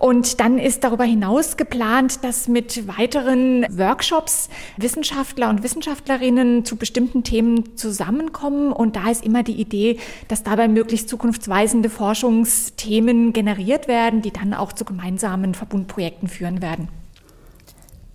und 0.00 0.40
dann 0.40 0.58
ist 0.58 0.82
darüber 0.82 1.04
hinaus 1.04 1.56
geplant, 1.56 2.24
dass 2.24 2.48
mit 2.48 2.88
weiteren 2.88 3.66
Workshops 3.70 4.48
Wissenschaftler 4.78 5.48
und 5.48 5.62
Wissenschaftlerinnen 5.62 6.64
zu 6.64 6.74
bestimmten 6.74 7.22
Themen 7.22 7.76
zusammenkommen 7.76 8.72
und 8.80 8.96
da 8.96 9.10
ist 9.10 9.24
immer 9.24 9.42
die 9.42 9.60
Idee, 9.60 9.98
dass 10.28 10.42
dabei 10.42 10.66
möglichst 10.66 11.08
zukunftsweisende 11.08 11.90
Forschungsthemen 11.90 13.32
generiert 13.32 13.88
werden, 13.88 14.22
die 14.22 14.32
dann 14.32 14.54
auch 14.54 14.72
zu 14.72 14.84
gemeinsamen 14.84 15.54
Verbundprojekten 15.54 16.28
führen 16.28 16.62
werden. 16.62 16.88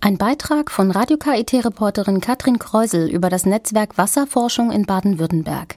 Ein 0.00 0.18
Beitrag 0.18 0.70
von 0.70 0.90
Radio 0.90 1.16
KIT-Reporterin 1.16 2.20
Katrin 2.20 2.58
Kreusel 2.58 3.08
über 3.08 3.30
das 3.30 3.46
Netzwerk 3.46 3.96
Wasserforschung 3.96 4.70
in 4.70 4.84
Baden-Württemberg. 4.84 5.76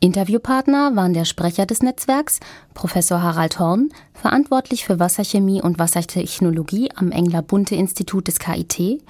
Interviewpartner 0.00 0.94
waren 0.94 1.12
der 1.12 1.24
Sprecher 1.24 1.66
des 1.66 1.82
Netzwerks, 1.82 2.38
Professor 2.72 3.20
Harald 3.20 3.58
Horn, 3.58 3.88
verantwortlich 4.14 4.84
für 4.84 5.00
Wasserchemie 5.00 5.60
und 5.60 5.80
Wassertechnologie 5.80 6.90
am 6.94 7.10
Engler-Bunte-Institut 7.10 8.28
des 8.28 8.38
KIT, 8.38 9.02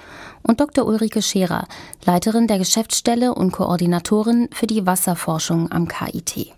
und 0.42 0.60
Dr. 0.60 0.86
Ulrike 0.86 1.20
Scherer, 1.20 1.66
Leiterin 2.06 2.46
der 2.46 2.58
Geschäftsstelle 2.58 3.34
und 3.34 3.52
Koordinatorin 3.52 4.48
für 4.50 4.66
die 4.66 4.86
Wasserforschung 4.86 5.70
am 5.70 5.88
KIT. 5.88 6.54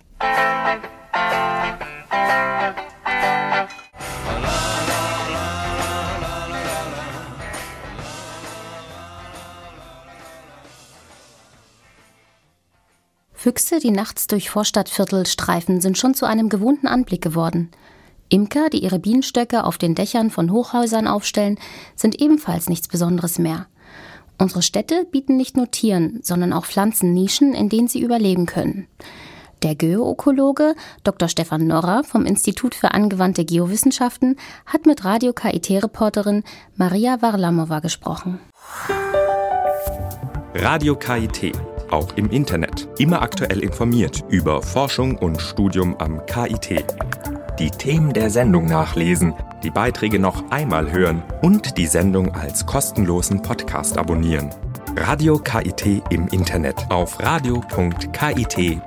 Füchse, 13.41 13.79
die 13.79 13.91
nachts 13.91 14.27
durch 14.27 14.51
Vorstadtviertel 14.51 15.25
streifen, 15.25 15.81
sind 15.81 15.97
schon 15.97 16.13
zu 16.13 16.27
einem 16.27 16.51
gewohnten 16.51 16.87
Anblick 16.87 17.23
geworden. 17.23 17.71
Imker, 18.29 18.69
die 18.69 18.85
ihre 18.85 18.99
Bienenstöcke 18.99 19.65
auf 19.65 19.79
den 19.79 19.95
Dächern 19.95 20.29
von 20.29 20.53
Hochhäusern 20.53 21.07
aufstellen, 21.07 21.59
sind 21.97 22.21
ebenfalls 22.21 22.69
nichts 22.69 22.87
Besonderes 22.87 23.39
mehr. 23.39 23.65
Unsere 24.37 24.61
Städte 24.61 25.07
bieten 25.11 25.39
nicht 25.39 25.57
nur 25.57 25.71
Tieren, 25.71 26.21
sondern 26.23 26.53
auch 26.53 26.67
Pflanzennischen, 26.67 27.55
in 27.55 27.71
denen 27.71 27.89
sie 27.89 28.03
überleben 28.03 28.45
können. 28.45 28.89
Der 29.63 29.75
Geoökologe 29.75 30.75
Dr. 31.03 31.31
Stefan 31.31 31.67
Norrer 31.67 32.05
vom 32.05 32.27
Institut 32.27 32.75
für 32.75 32.93
angewandte 32.93 33.47
Geowissenschaften 33.47 34.37
hat 34.67 34.85
mit 34.85 35.07
Radio 35.07 35.33
KIT-Reporterin 35.33 36.45
Maria 36.77 37.23
Varlamova 37.23 37.81
gesprochen. 37.81 38.39
Radio 40.55 40.95
KIT, 40.95 41.53
auch 41.93 42.17
im 42.17 42.31
Internet, 42.31 42.89
immer 42.99 43.23
aktuell 43.23 43.61
informiert 43.61 44.25
über 44.29 44.63
Forschung 44.63 45.17
und 45.17 45.41
Studium 45.41 45.97
am 45.99 46.25
KIT. 46.27 46.85
Die 47.59 47.71
Themen 47.71 48.13
der 48.13 48.31
Sendung 48.31 48.67
nachlesen, 48.67 49.35
die 49.63 49.71
Beiträge 49.71 50.19
noch 50.19 50.51
einmal 50.51 50.91
hören 50.91 51.23
und 51.43 51.77
die 51.77 51.87
Sendung 51.87 52.35
als 52.35 52.65
kostenlosen 52.65 53.43
Podcast 53.43 53.99
abonnieren. 53.99 54.51
Radio 54.97 55.39
KIT 55.39 56.03
im 56.11 56.27
Internet 56.29 56.91
auf 56.91 57.21
radio.kit.edu. 57.21 58.81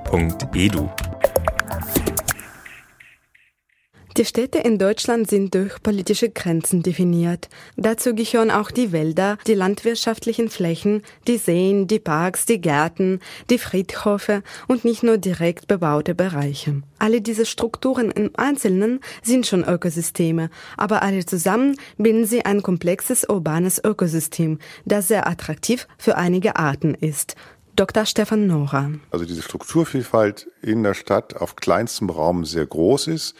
Die 4.16 4.24
Städte 4.24 4.58
in 4.58 4.78
Deutschland 4.78 5.28
sind 5.28 5.56
durch 5.56 5.82
politische 5.82 6.30
Grenzen 6.30 6.84
definiert. 6.84 7.48
Dazu 7.76 8.14
gehören 8.14 8.52
auch 8.52 8.70
die 8.70 8.92
Wälder, 8.92 9.38
die 9.48 9.54
landwirtschaftlichen 9.54 10.50
Flächen, 10.50 11.02
die 11.26 11.36
Seen, 11.36 11.88
die 11.88 11.98
Parks, 11.98 12.46
die 12.46 12.60
Gärten, 12.60 13.18
die 13.50 13.58
Friedhöfe 13.58 14.44
und 14.68 14.84
nicht 14.84 15.02
nur 15.02 15.18
direkt 15.18 15.66
bebaute 15.66 16.14
Bereiche. 16.14 16.82
Alle 17.00 17.22
diese 17.22 17.44
Strukturen 17.44 18.12
im 18.12 18.30
Einzelnen 18.36 19.00
sind 19.24 19.48
schon 19.48 19.64
Ökosysteme, 19.64 20.48
aber 20.76 21.02
alle 21.02 21.26
zusammen 21.26 21.74
bilden 21.98 22.24
sie 22.24 22.44
ein 22.44 22.62
komplexes 22.62 23.28
urbanes 23.28 23.82
Ökosystem, 23.82 24.60
das 24.84 25.08
sehr 25.08 25.26
attraktiv 25.26 25.88
für 25.98 26.16
einige 26.16 26.54
Arten 26.54 26.94
ist. 26.94 27.34
Dr. 27.74 28.06
Stefan 28.06 28.46
Nora. 28.46 28.92
Also 29.10 29.24
diese 29.24 29.42
Strukturvielfalt 29.42 30.46
in 30.62 30.84
der 30.84 30.94
Stadt 30.94 31.34
auf 31.34 31.56
kleinstem 31.56 32.08
Raum 32.08 32.44
sehr 32.44 32.66
groß 32.66 33.08
ist 33.08 33.34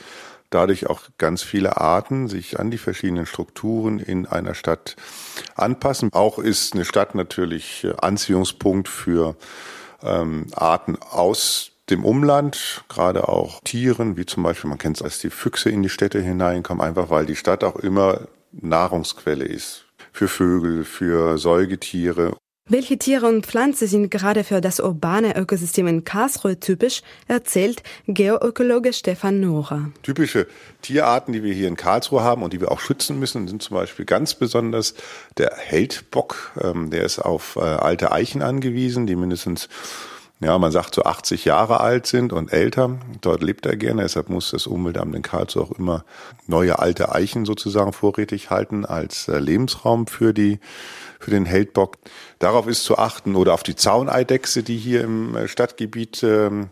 dadurch 0.55 0.89
auch 0.89 1.03
ganz 1.19 1.43
viele 1.43 1.77
Arten 1.79 2.29
sich 2.29 2.59
an 2.59 2.71
die 2.71 2.79
verschiedenen 2.79 3.27
Strukturen 3.27 3.99
in 3.99 4.27
einer 4.27 4.55
Stadt 4.55 4.97
anpassen. 5.55 6.11
Auch 6.13 6.39
ist 6.39 6.75
eine 6.75 6.85
Stadt 6.85 7.15
natürlich 7.15 7.87
Anziehungspunkt 8.01 8.89
für 8.89 9.37
ähm, 10.03 10.47
Arten 10.55 10.97
aus 11.01 11.73
dem 11.91 12.05
Umland, 12.05 12.85
gerade 12.89 13.29
auch 13.29 13.61
Tieren, 13.65 14.17
wie 14.17 14.25
zum 14.25 14.43
Beispiel, 14.43 14.71
man 14.71 14.79
kennt 14.79 14.97
es 14.97 15.03
als 15.03 15.19
die 15.19 15.31
Füchse 15.31 15.71
in 15.71 15.83
die 15.83 15.91
Städte 15.91 16.21
hineinkommen, 16.21 16.83
einfach 16.83 17.11
weil 17.11 17.27
die 17.27 17.37
Stadt 17.37 17.63
auch 17.63 17.77
immer 17.77 18.23
Nahrungsquelle 18.53 19.45
ist 19.45 19.85
für 20.13 20.29
Vögel, 20.29 20.85
für 20.85 21.39
Säugetiere 21.39 22.37
welche 22.67 22.97
Tiere 22.97 23.27
und 23.27 23.45
Pflanzen 23.45 23.87
sind 23.87 24.11
gerade 24.11 24.43
für 24.43 24.63
das 24.63 24.81
urbane 24.81 25.37
Ökosystem 25.37 25.87
in 25.87 26.05
Karlsruhe 26.05 26.59
typisch, 26.59 27.03
erzählt 27.29 27.83
Geoökologe 28.07 28.95
Stefan 28.95 29.41
Nora. 29.41 29.91
Typische 30.03 30.47
Tierarten, 30.81 31.35
die 31.35 31.43
wir 31.43 31.53
hier 31.53 31.69
in 31.69 31.77
Karlsruhe 31.77 32.23
haben 32.23 32.43
und 32.43 32.55
die 32.55 32.63
wir 32.63 32.73
auch 32.73 32.81
schützen 32.81 33.19
müssen, 33.19 33.49
sind 33.49 33.63
zum 33.63 33.77
Beispiel 33.77 34.07
ganz 34.07 34.35
besonders 34.35 34.95
der 35.37 35.55
Heldbock. 35.55 36.53
Ähm, 36.59 36.89
der 36.89 37.05
ist 37.05 37.19
auf 37.19 37.57
äh, 37.57 37.61
alte 37.61 38.13
Eichen 38.13 38.41
angewiesen, 38.41 39.07
die 39.07 39.17
mindestens 39.17 39.69
ja, 40.45 40.59
man 40.59 40.71
sagt 40.71 40.95
so 40.95 41.05
80 41.05 41.47
Jahre 41.47 41.81
alt 41.81 42.07
sind 42.07 42.33
und 42.33 42.53
älter. 42.53 42.99
Dort 43.23 43.43
lebt 43.43 43.65
er 43.67 43.77
gerne, 43.77 44.03
deshalb 44.03 44.29
muss 44.29 44.51
das 44.51 44.67
Umweltamt 44.67 45.15
in 45.15 45.23
Karlsruhe 45.23 45.63
auch 45.63 45.73
immer 45.73 46.05
neue 46.47 46.79
alte 46.79 47.13
Eichen 47.13 47.47
sozusagen 47.47 47.93
vorrätig 47.93 48.51
halten 48.51 48.85
als 48.85 49.29
äh, 49.29 49.39
Lebensraum 49.39 50.07
für 50.07 50.35
die 50.35 50.61
für 51.19 51.31
den 51.31 51.47
Heldbock. 51.47 51.97
Darauf 52.39 52.67
ist 52.67 52.85
zu 52.85 52.99
achten 52.99 53.35
oder 53.35 53.55
auf 53.55 53.63
die 53.63 53.77
Zauneidechse, 53.77 54.63
die 54.63 54.77
hier 54.77 55.03
im 55.03 55.35
äh, 55.35 55.49
Stadtgebiet 55.49 56.23
ähm, 56.23 56.69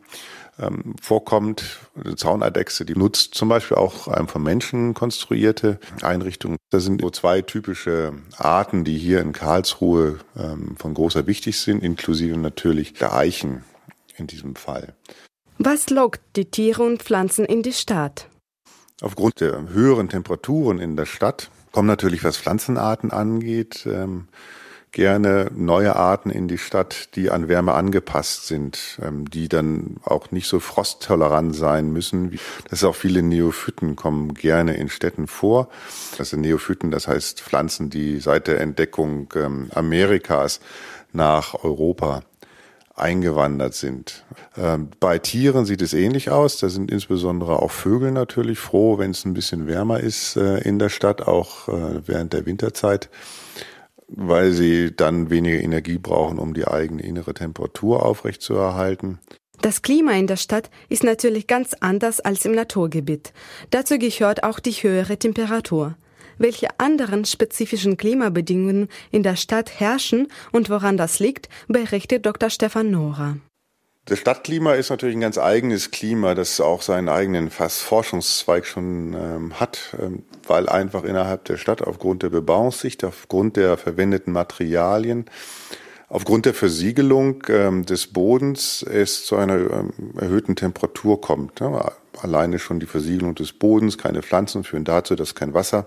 ähm, 0.59 0.95
vorkommt. 1.01 1.81
Eine 1.95 2.17
Zauneidechse, 2.17 2.85
die 2.85 2.95
nutzt 2.95 3.35
zum 3.35 3.49
Beispiel 3.49 3.77
auch 3.77 4.09
eine 4.09 4.29
von 4.29 4.43
Menschen 4.43 4.95
konstruierte 4.95 5.79
Einrichtungen. 6.03 6.57
Das 6.71 6.85
sind 6.85 7.01
nur 7.01 7.13
zwei 7.13 7.43
typische 7.43 8.13
Arten, 8.37 8.85
die 8.85 8.99
hier 8.99 9.21
in 9.21 9.33
Karlsruhe 9.33 10.19
ähm, 10.37 10.77
von 10.77 10.95
großer 10.95 11.27
Wichtig 11.27 11.61
sind, 11.61 11.83
inklusive 11.83 12.37
natürlich 12.37 12.95
der 12.95 13.15
Eichen 13.15 13.65
in 14.17 14.27
diesem 14.27 14.57
Fall. 14.57 14.95
Was 15.59 15.91
lockt 15.91 16.21
die 16.37 16.47
Tiere 16.47 16.83
und 16.83 17.03
Pflanzen 17.03 17.45
in 17.45 17.63
die 17.63 17.73
Stadt? 17.73 18.29
Aufgrund 19.01 19.41
der 19.41 19.69
höheren 19.69 20.09
Temperaturen 20.09 20.79
in 20.79 20.97
der 20.97 21.07
Stadt 21.07 21.51
kommen 21.73 21.89
natürlich, 21.89 22.23
was 22.25 22.37
Pflanzenarten 22.37 23.11
angeht, 23.11 23.87
ähm, 23.87 24.29
gerne 24.93 25.51
neue 25.55 25.97
Arten 25.97 26.31
in 26.31 26.49
die 26.49 26.59
Stadt, 26.59 27.17
die 27.17 27.31
an 27.31 27.49
Wärme 27.49 27.73
angepasst 27.73 28.47
sind, 28.47 28.99
ähm, 29.03 29.29
die 29.29 29.49
dann 29.49 29.97
auch 30.05 30.31
nicht 30.31 30.47
so 30.47 30.61
frosttolerant 30.61 31.57
sein 31.57 31.91
müssen. 31.93 32.39
Das 32.69 32.81
ist 32.81 32.85
auch 32.85 32.95
viele 32.95 33.23
Neophyten 33.23 33.97
kommen 33.97 34.35
gerne 34.35 34.75
in 34.77 34.89
Städten 34.89 35.27
vor. 35.27 35.69
Das 36.19 36.31
sind 36.31 36.43
Neophyten, 36.43 36.91
das 36.91 37.09
heißt 37.09 37.41
Pflanzen, 37.41 37.91
die 37.91 38.21
seit 38.21 38.47
der 38.47 38.61
Entdeckung 38.61 39.33
ähm, 39.35 39.71
Amerikas 39.75 40.61
nach 41.13 41.65
Europa 41.65 42.23
eingewandert 42.95 43.75
sind. 43.75 44.25
Ähm, 44.57 44.91
bei 45.01 45.19
Tieren 45.19 45.65
sieht 45.65 45.81
es 45.81 45.95
ähnlich 45.95 46.31
aus. 46.31 46.59
Da 46.59 46.69
sind 46.69 46.91
insbesondere 46.91 47.61
auch 47.61 47.71
Vögel 47.71 48.13
natürlich 48.13 48.59
froh, 48.59 48.99
wenn 48.99 49.13
es 49.13 49.25
ein 49.25 49.35
bisschen 49.35 49.67
wärmer 49.67 50.01
ist 50.01 50.37
äh, 50.37 50.59
in 50.59 50.79
der 50.79 50.91
Stadt, 50.91 51.23
auch 51.23 51.69
äh, 51.69 52.07
während 52.07 52.35
der 52.35 52.45
Winterzeit, 52.45 53.09
weil 54.09 54.53
sie 54.53 54.95
dann 54.95 55.31
weniger 55.31 55.61
Energie 55.61 55.99
brauchen, 55.99 56.39
um 56.39 56.55
die 56.55 56.67
eigene 56.67 57.03
innere 57.03 57.35
Temperatur 57.35 58.05
aufrechtzuerhalten. 58.05 59.19
Das 59.61 59.83
Klima 59.83 60.13
in 60.13 60.27
der 60.27 60.37
Stadt 60.37 60.71
ist 60.89 61.05
natürlich 61.05 61.47
ganz 61.47 61.75
anders 61.81 62.21
als 62.21 62.45
im 62.45 62.53
Naturgebiet. 62.53 63.33
Dazu 63.71 63.99
gehört 63.99 64.43
auch 64.43 64.59
die 64.59 64.73
höhere 64.73 65.17
Temperatur 65.19 65.97
welche 66.39 66.69
anderen 66.79 67.25
spezifischen 67.25 67.97
Klimabedingungen 67.97 68.89
in 69.11 69.23
der 69.23 69.37
Stadt 69.37 69.81
herrschen 69.81 70.29
und 70.51 70.71
woran 70.71 70.97
das 70.97 71.19
liegt, 71.19 71.49
berichtet 71.69 72.27
Dr. 72.27 72.51
Stefan 72.51 72.91
Nora. 72.91 73.37
Das 74.05 74.19
Stadtklima 74.19 74.75
ist 74.75 74.91
natürlich 74.91 75.17
ein 75.17 75.21
ganz 75.21 75.39
eigenes 75.39 75.93
Klima, 75.93 76.35
das 76.35 76.61
auch 76.61 76.83
seinen 76.83 77.09
eigenen 77.09 77.51
fast 77.51 77.83
Forschungszweig 77.83 78.67
schon 78.67 79.15
ähm, 79.15 79.61
hat, 79.61 79.97
ähm, 80.01 80.25
weil 80.49 80.69
einfach 80.69 81.05
innerhalb 81.05 81.45
der 81.45 81.57
Stadt 81.57 81.83
aufgrund 81.83 82.23
der 82.23 82.31
Bebauungssicht, 82.31 83.05
aufgrund 83.05 83.57
der 83.57 83.77
verwendeten 83.77 84.33
Materialien, 84.33 85.27
aufgrund 86.09 86.45
der 86.45 86.55
Versiegelung 86.55 87.43
ähm, 87.49 87.87
des 87.87 88.07
Bodens 88.07 88.83
es 88.83 89.25
zu 89.25 89.37
einer 89.37 89.55
ähm, 89.55 89.93
erhöhten 90.19 90.57
Temperatur 90.57 91.21
kommt. 91.21 91.61
Ne? 91.61 91.91
Alleine 92.21 92.59
schon 92.59 92.81
die 92.81 92.87
Versiegelung 92.87 93.35
des 93.35 93.55
Bodens, 93.55 93.97
keine 93.97 94.23
Pflanzen 94.23 94.63
führen 94.63 94.85
dazu, 94.85 95.15
dass 95.15 95.35
kein 95.35 95.55
Wasser 95.55 95.87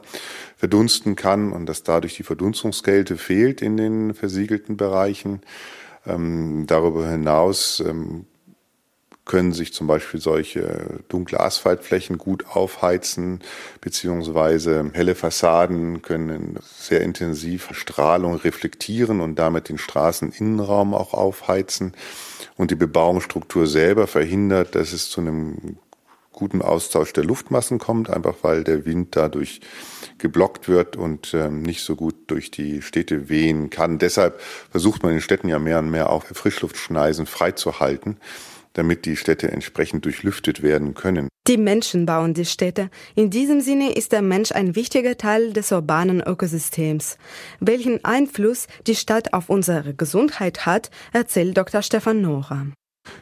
verdunsten 0.58 1.16
kann 1.16 1.52
und 1.52 1.68
dass 1.68 1.84
dadurch 1.84 2.16
die 2.16 2.24
Verdunstungskälte 2.24 3.18
fehlt 3.18 3.62
in 3.62 3.78
den 3.78 4.16
versiegelten 4.16 4.78
Bereichen. 4.78 5.42
Ähm, 6.08 6.66
darüber 6.68 7.08
hinaus 7.08 7.80
ähm, 7.80 8.26
können 9.26 9.54
sich 9.54 9.74
zum 9.74 9.88
Beispiel 9.88 10.22
solche 10.22 11.00
dunkle 11.10 11.40
Asphaltflächen 11.40 12.18
gut 12.18 12.46
aufheizen, 12.48 13.40
beziehungsweise 13.82 14.92
helle 14.94 15.16
Fassaden 15.16 16.04
können 16.04 16.60
sehr 16.64 17.02
intensiv 17.02 17.70
Strahlung 17.72 18.36
reflektieren 18.36 19.22
und 19.22 19.36
damit 19.36 19.70
den 19.70 19.80
Straßeninnenraum 19.80 20.94
auch 20.94 21.14
aufheizen. 21.14 21.94
Und 22.56 22.72
die 22.72 22.76
Bebauungsstruktur 22.76 23.68
selber 23.68 24.08
verhindert, 24.08 24.76
dass 24.76 24.94
es 24.94 25.10
zu 25.10 25.22
einem 25.22 25.78
guten 26.36 26.62
Austausch 26.62 27.14
der 27.14 27.24
Luftmassen 27.24 27.80
kommt, 27.80 28.10
einfach 28.10 28.36
weil 28.42 28.64
der 28.66 28.86
Wind 28.86 29.16
dadurch 29.16 29.62
geblockt 30.18 30.68
wird 30.68 30.98
und 30.98 31.34
ähm, 31.34 31.62
nicht 31.62 31.82
so 31.82 31.96
gut 31.96 32.16
durch 32.28 32.52
die 32.52 32.82
Städte 32.82 33.30
wehen 33.30 33.70
kann. 33.70 34.00
Deshalb 34.00 34.42
versucht 34.70 35.02
man 35.02 35.14
in 35.14 35.22
Städten 35.22 35.48
ja 35.48 35.60
mehr 35.60 35.80
und 35.80 35.90
mehr 35.90 36.10
auch 36.10 36.26
Frischluftschneisen 36.26 37.26
freizuhalten, 37.26 38.18
damit 38.76 39.06
die 39.06 39.16
Städte 39.16 39.52
entsprechend 39.52 40.06
durchlüftet 40.06 40.62
werden 40.62 40.94
können. 40.94 41.30
Die 41.48 41.58
Menschen 41.58 42.06
bauen 42.06 42.34
die 42.34 42.46
Städte. 42.46 42.90
In 43.16 43.30
diesem 43.30 43.62
Sinne 43.62 43.94
ist 43.94 44.12
der 44.12 44.22
Mensch 44.22 44.52
ein 44.52 44.76
wichtiger 44.76 45.18
Teil 45.18 45.54
des 45.54 45.72
urbanen 45.72 46.22
Ökosystems. 46.22 47.18
Welchen 47.60 48.04
Einfluss 48.04 48.68
die 48.88 48.96
Stadt 48.96 49.34
auf 49.34 49.50
unsere 49.50 49.94
Gesundheit 49.94 50.66
hat, 50.66 50.90
erzählt 51.14 51.58
Dr. 51.58 51.82
Stefan 51.82 52.22
Nora. 52.22 52.68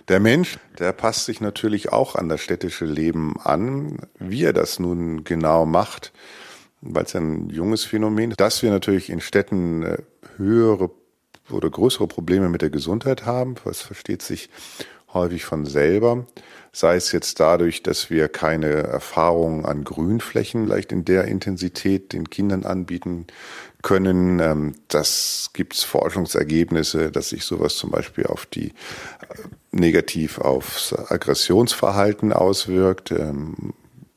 Der 0.08 0.20
Mensch, 0.20 0.58
der 0.80 0.94
passt 0.94 1.26
sich 1.26 1.42
natürlich 1.42 1.92
auch 1.92 2.16
an 2.16 2.30
das 2.30 2.42
städtische 2.42 2.86
Leben 2.86 3.36
an. 3.44 3.98
Wie 4.20 4.44
er 4.44 4.54
das 4.54 4.80
nun 4.80 5.24
genau 5.24 5.66
macht, 5.66 6.14
weil 6.82 7.04
es 7.04 7.16
ein 7.16 7.50
junges 7.50 7.84
Phänomen 7.84 8.32
ist, 8.32 8.40
dass 8.40 8.64
wir 8.64 8.72
natürlich 8.72 9.10
in 9.10 9.22
Städten 9.22 9.84
äh, 9.84 9.98
höhere 10.38 10.92
oder 11.52 11.70
größere 11.70 12.08
Probleme 12.08 12.48
mit 12.48 12.62
der 12.62 12.70
Gesundheit 12.70 13.26
haben. 13.26 13.56
Was 13.66 13.82
versteht 13.82 14.22
sich 14.22 14.50
häufig 15.14 15.46
von 15.46 15.66
selber. 15.66 16.26
Sei 16.72 16.96
es 16.96 17.12
jetzt 17.12 17.40
dadurch, 17.40 17.84
dass 17.84 18.10
wir 18.10 18.30
keine 18.30 18.68
Erfahrungen 18.68 19.66
an 19.66 19.84
Grünflächen 19.84 20.66
vielleicht 20.66 20.92
in 20.92 21.06
der 21.06 21.26
Intensität 21.26 22.14
den 22.14 22.30
Kindern 22.32 22.64
anbieten 22.64 23.28
können. 23.84 24.40
Ähm, 24.40 24.74
das 24.88 25.52
gibt 25.54 25.76
es 25.76 25.84
Forschungsergebnisse, 25.84 27.12
dass 27.12 27.30
sich 27.30 27.44
sowas 27.44 27.76
zum 27.76 27.92
Beispiel 27.92 28.26
auf 28.26 28.48
die 28.48 28.70
äh, 28.70 28.74
negativ 29.72 30.40
aufs 30.40 30.94
Aggressionsverhalten 30.94 32.34
auswirkt. 32.34 33.12
Ähm, 33.12 33.74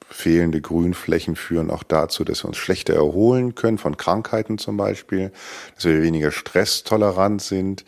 fehlende 0.08 0.60
Grünflächen 0.60 1.36
führen 1.36 1.70
auch 1.70 1.82
dazu, 1.82 2.24
dass 2.24 2.42
wir 2.42 2.48
uns 2.48 2.56
schlechter 2.56 2.94
erholen 2.94 3.54
können 3.54 3.76
von 3.76 3.96
Krankheiten 3.98 4.56
zum 4.56 4.76
Beispiel, 4.76 5.30
dass 5.74 5.84
wir 5.84 6.00
weniger 6.00 6.30
stresstolerant 6.30 7.42
sind. 7.42 7.84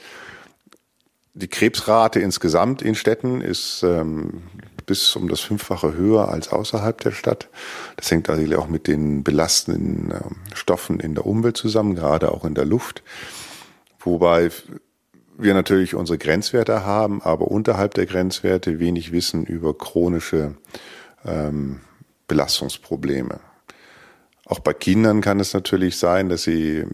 Die 1.35 1.49
Krebsrate 1.49 2.21
insgesamt 2.21 2.83
in 2.83 2.95
Städten 2.95 3.41
ist 3.41 3.83
ähm, 3.85 4.43
bis 4.87 5.15
um 5.15 5.29
das 5.29 5.41
Fünffache 5.41 5.95
höher 5.95 6.29
als 6.29 6.49
außerhalb 6.49 6.99
der 7.01 7.13
Stadt. 7.13 7.49
Das 7.97 8.11
hängt 8.11 8.29
also 8.29 8.59
auch 8.59 8.69
mit 8.69 8.87
den 8.89 9.23
belastenden 9.23 10.11
äh, 10.11 10.57
Stoffen 10.57 10.99
in 10.99 11.15
der 11.15 11.27
Umwelt 11.27 11.57
zusammen, 11.57 11.95
gerade 11.95 12.33
auch 12.33 12.45
in 12.45 12.55
der 12.55 12.65
Luft. 12.65 13.03
Wobei 14.01 14.51
wir 15.37 15.55
natürlich 15.55 15.95
unsere 15.95 16.19
Grenzwerte 16.19 16.85
haben, 16.85 17.23
aber 17.23 17.49
unterhalb 17.49 17.95
der 17.95 18.07
Grenzwerte 18.07 18.81
wenig 18.81 19.13
wissen 19.13 19.45
über 19.45 19.77
chronische 19.77 20.57
ähm, 21.25 21.81
Belastungsprobleme. 22.27 23.41
Auch 24.45 24.61
bei 24.61 24.73
Kindern 24.73 25.21
kann 25.21 25.39
es 25.39 25.53
natürlich 25.53 25.99
sein, 25.99 26.29
dass 26.29 26.43
sie 26.43 26.87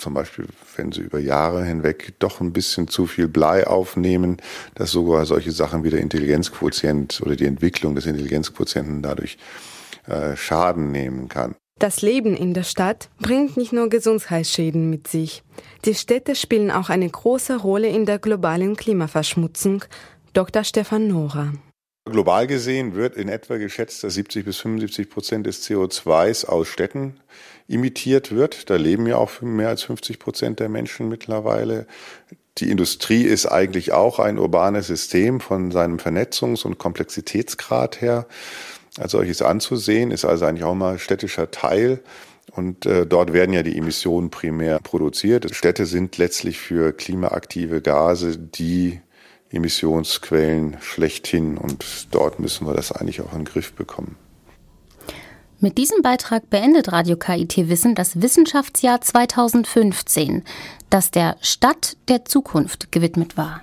zum 0.00 0.14
Beispiel, 0.14 0.46
wenn 0.76 0.92
sie 0.92 1.02
über 1.02 1.18
Jahre 1.18 1.64
hinweg 1.64 2.14
doch 2.18 2.40
ein 2.40 2.52
bisschen 2.52 2.88
zu 2.88 3.06
viel 3.06 3.28
Blei 3.28 3.66
aufnehmen, 3.66 4.38
dass 4.74 4.90
sogar 4.90 5.26
solche 5.26 5.52
Sachen 5.52 5.84
wie 5.84 5.90
der 5.90 6.00
Intelligenzquotient 6.00 7.20
oder 7.24 7.36
die 7.36 7.46
Entwicklung 7.46 7.94
des 7.94 8.06
Intelligenzquotienten 8.06 9.02
dadurch 9.02 9.38
äh, 10.06 10.36
Schaden 10.36 10.90
nehmen 10.90 11.28
kann. 11.28 11.54
Das 11.78 12.02
Leben 12.02 12.36
in 12.36 12.52
der 12.52 12.62
Stadt 12.62 13.08
bringt 13.20 13.56
nicht 13.56 13.72
nur 13.72 13.88
Gesundheitsschäden 13.88 14.90
mit 14.90 15.08
sich. 15.08 15.42
Die 15.86 15.94
Städte 15.94 16.34
spielen 16.34 16.70
auch 16.70 16.90
eine 16.90 17.08
große 17.08 17.56
Rolle 17.56 17.88
in 17.88 18.04
der 18.04 18.18
globalen 18.18 18.76
Klimaverschmutzung. 18.76 19.84
Dr. 20.34 20.62
Stefan 20.62 21.08
Nora. 21.08 21.52
Global 22.04 22.46
gesehen 22.46 22.94
wird 22.94 23.16
in 23.16 23.28
etwa 23.28 23.56
geschätzt, 23.56 24.04
dass 24.04 24.14
70 24.14 24.44
bis 24.44 24.58
75 24.58 25.08
Prozent 25.08 25.46
des 25.46 25.66
CO2s 25.66 26.44
aus 26.44 26.68
Städten 26.68 27.20
imitiert 27.70 28.34
wird. 28.34 28.68
Da 28.68 28.76
leben 28.76 29.06
ja 29.06 29.16
auch 29.16 29.40
mehr 29.40 29.68
als 29.68 29.82
50 29.84 30.18
Prozent 30.18 30.60
der 30.60 30.68
Menschen 30.68 31.08
mittlerweile. 31.08 31.86
Die 32.58 32.70
Industrie 32.70 33.22
ist 33.22 33.46
eigentlich 33.46 33.92
auch 33.92 34.18
ein 34.18 34.38
urbanes 34.38 34.88
System 34.88 35.40
von 35.40 35.70
seinem 35.70 35.98
Vernetzungs- 35.98 36.66
und 36.66 36.78
Komplexitätsgrad 36.78 38.00
her 38.00 38.26
als 38.98 39.12
solches 39.12 39.40
anzusehen, 39.40 40.10
ist 40.10 40.24
also 40.24 40.46
eigentlich 40.46 40.64
auch 40.64 40.74
mal 40.74 40.98
städtischer 40.98 41.50
Teil. 41.52 42.00
Und 42.50 42.84
äh, 42.86 43.06
dort 43.06 43.32
werden 43.32 43.52
ja 43.52 43.62
die 43.62 43.78
Emissionen 43.78 44.30
primär 44.30 44.80
produziert. 44.80 45.54
Städte 45.54 45.86
sind 45.86 46.18
letztlich 46.18 46.58
für 46.58 46.92
klimaaktive 46.92 47.80
Gase 47.80 48.36
die 48.36 49.00
Emissionsquellen 49.52 50.76
schlechthin 50.80 51.56
und 51.56 52.08
dort 52.10 52.40
müssen 52.40 52.66
wir 52.66 52.74
das 52.74 52.90
eigentlich 52.90 53.20
auch 53.20 53.32
in 53.32 53.40
den 53.40 53.44
Griff 53.44 53.72
bekommen. 53.72 54.16
Mit 55.62 55.76
diesem 55.76 56.00
Beitrag 56.00 56.48
beendet 56.48 56.90
Radio 56.90 57.18
KIT 57.18 57.68
Wissen 57.68 57.94
das 57.94 58.22
Wissenschaftsjahr 58.22 59.02
2015, 59.02 60.42
das 60.88 61.10
der 61.10 61.36
Stadt 61.42 61.98
der 62.08 62.24
Zukunft 62.24 62.90
gewidmet 62.90 63.36
war. 63.36 63.60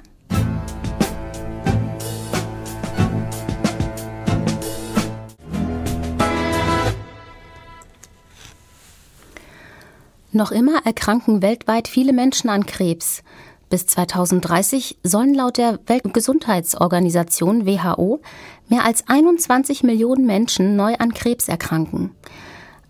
Noch 10.32 10.52
immer 10.52 10.86
erkranken 10.86 11.42
weltweit 11.42 11.88
viele 11.88 12.14
Menschen 12.14 12.52
an 12.52 12.68
Krebs. 12.68 13.24
Bis 13.70 13.86
2030 13.86 15.00
sollen 15.04 15.34
laut 15.34 15.58
der 15.58 15.80
Weltgesundheitsorganisation 15.88 17.66
WHO 17.66 18.22
mehr 18.70 18.86
als 18.86 19.08
21 19.08 19.84
Millionen 19.84 20.26
Menschen 20.26 20.78
neu 20.78 20.96
an 20.96 21.14
Krebs 21.14 21.50
erkranken. 21.50 22.12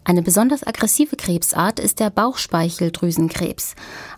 Eine 0.04 0.22
besonders 0.22 0.66
aggressive 0.66 1.16
Krebsart 1.16 1.80
ist 1.80 2.00
der 2.00 2.12
Bauchspeicheldrüsenkrebs. 2.12 3.76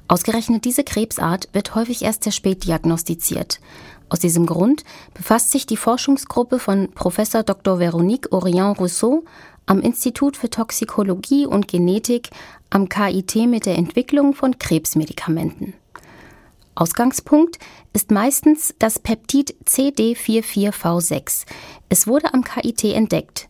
Ausgerechnet 0.08 0.66
diese 0.66 0.84
Krebsart 0.84 1.48
wird 1.54 1.74
häufig 1.76 2.04
erst 2.04 2.26
sehr 2.26 2.34
spät 2.34 2.66
diagnostiziert. 2.66 3.60
Aus 4.10 4.20
diesem 4.20 4.46
Grund 4.46 4.84
befasst 5.14 5.52
sich 5.52 5.66
die 5.66 5.78
Forschungsgruppe 5.78 6.60
von 6.60 6.92
Professor 6.92 7.42
Dr. 7.44 7.80
Veronique 7.80 8.32
Orient-Rousseau 8.32 9.24
am 9.66 9.80
Institut 9.82 10.36
für 10.36 10.50
Toxikologie 10.50 11.46
und 11.46 11.68
Genetik 11.68 12.30
am 12.70 12.90
KIT 12.90 13.36
mit 13.48 13.66
der 13.66 13.78
Entwicklung 13.78 14.34
von 14.34 14.60
Krebsmedikamenten. 14.60 15.74
Ausgangspunkt 16.76 17.60
ist 17.94 18.12
meistens 18.12 18.74
das 18.80 19.00
Peptid 19.00 19.56
CD44V6. 19.66 21.46
Es 21.90 22.08
wurde 22.08 22.34
am 22.34 22.44
KIT 22.44 22.84
entdeckt. 22.86 23.50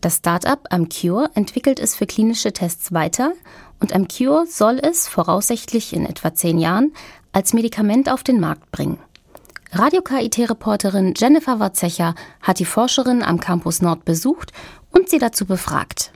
Das 0.00 0.16
Start-up 0.16 0.66
Amcure 0.70 1.30
entwickelt 1.34 1.80
es 1.80 1.94
für 1.94 2.06
klinische 2.06 2.52
Tests 2.52 2.92
weiter 2.92 3.32
und 3.80 3.94
Amcure 3.94 4.46
soll 4.46 4.78
es 4.78 5.08
voraussichtlich 5.08 5.92
in 5.92 6.06
etwa 6.06 6.34
zehn 6.34 6.58
Jahren 6.58 6.92
als 7.32 7.52
Medikament 7.52 8.10
auf 8.10 8.22
den 8.22 8.40
Markt 8.40 8.70
bringen. 8.70 8.98
Radio 9.72 10.00
KIT-Reporterin 10.00 11.14
Jennifer 11.16 11.60
Watzecher 11.60 12.14
hat 12.40 12.60
die 12.60 12.64
Forscherin 12.64 13.22
am 13.22 13.40
Campus 13.40 13.82
Nord 13.82 14.04
besucht 14.04 14.52
und 14.90 15.08
sie 15.08 15.18
dazu 15.18 15.44
befragt. 15.44 16.12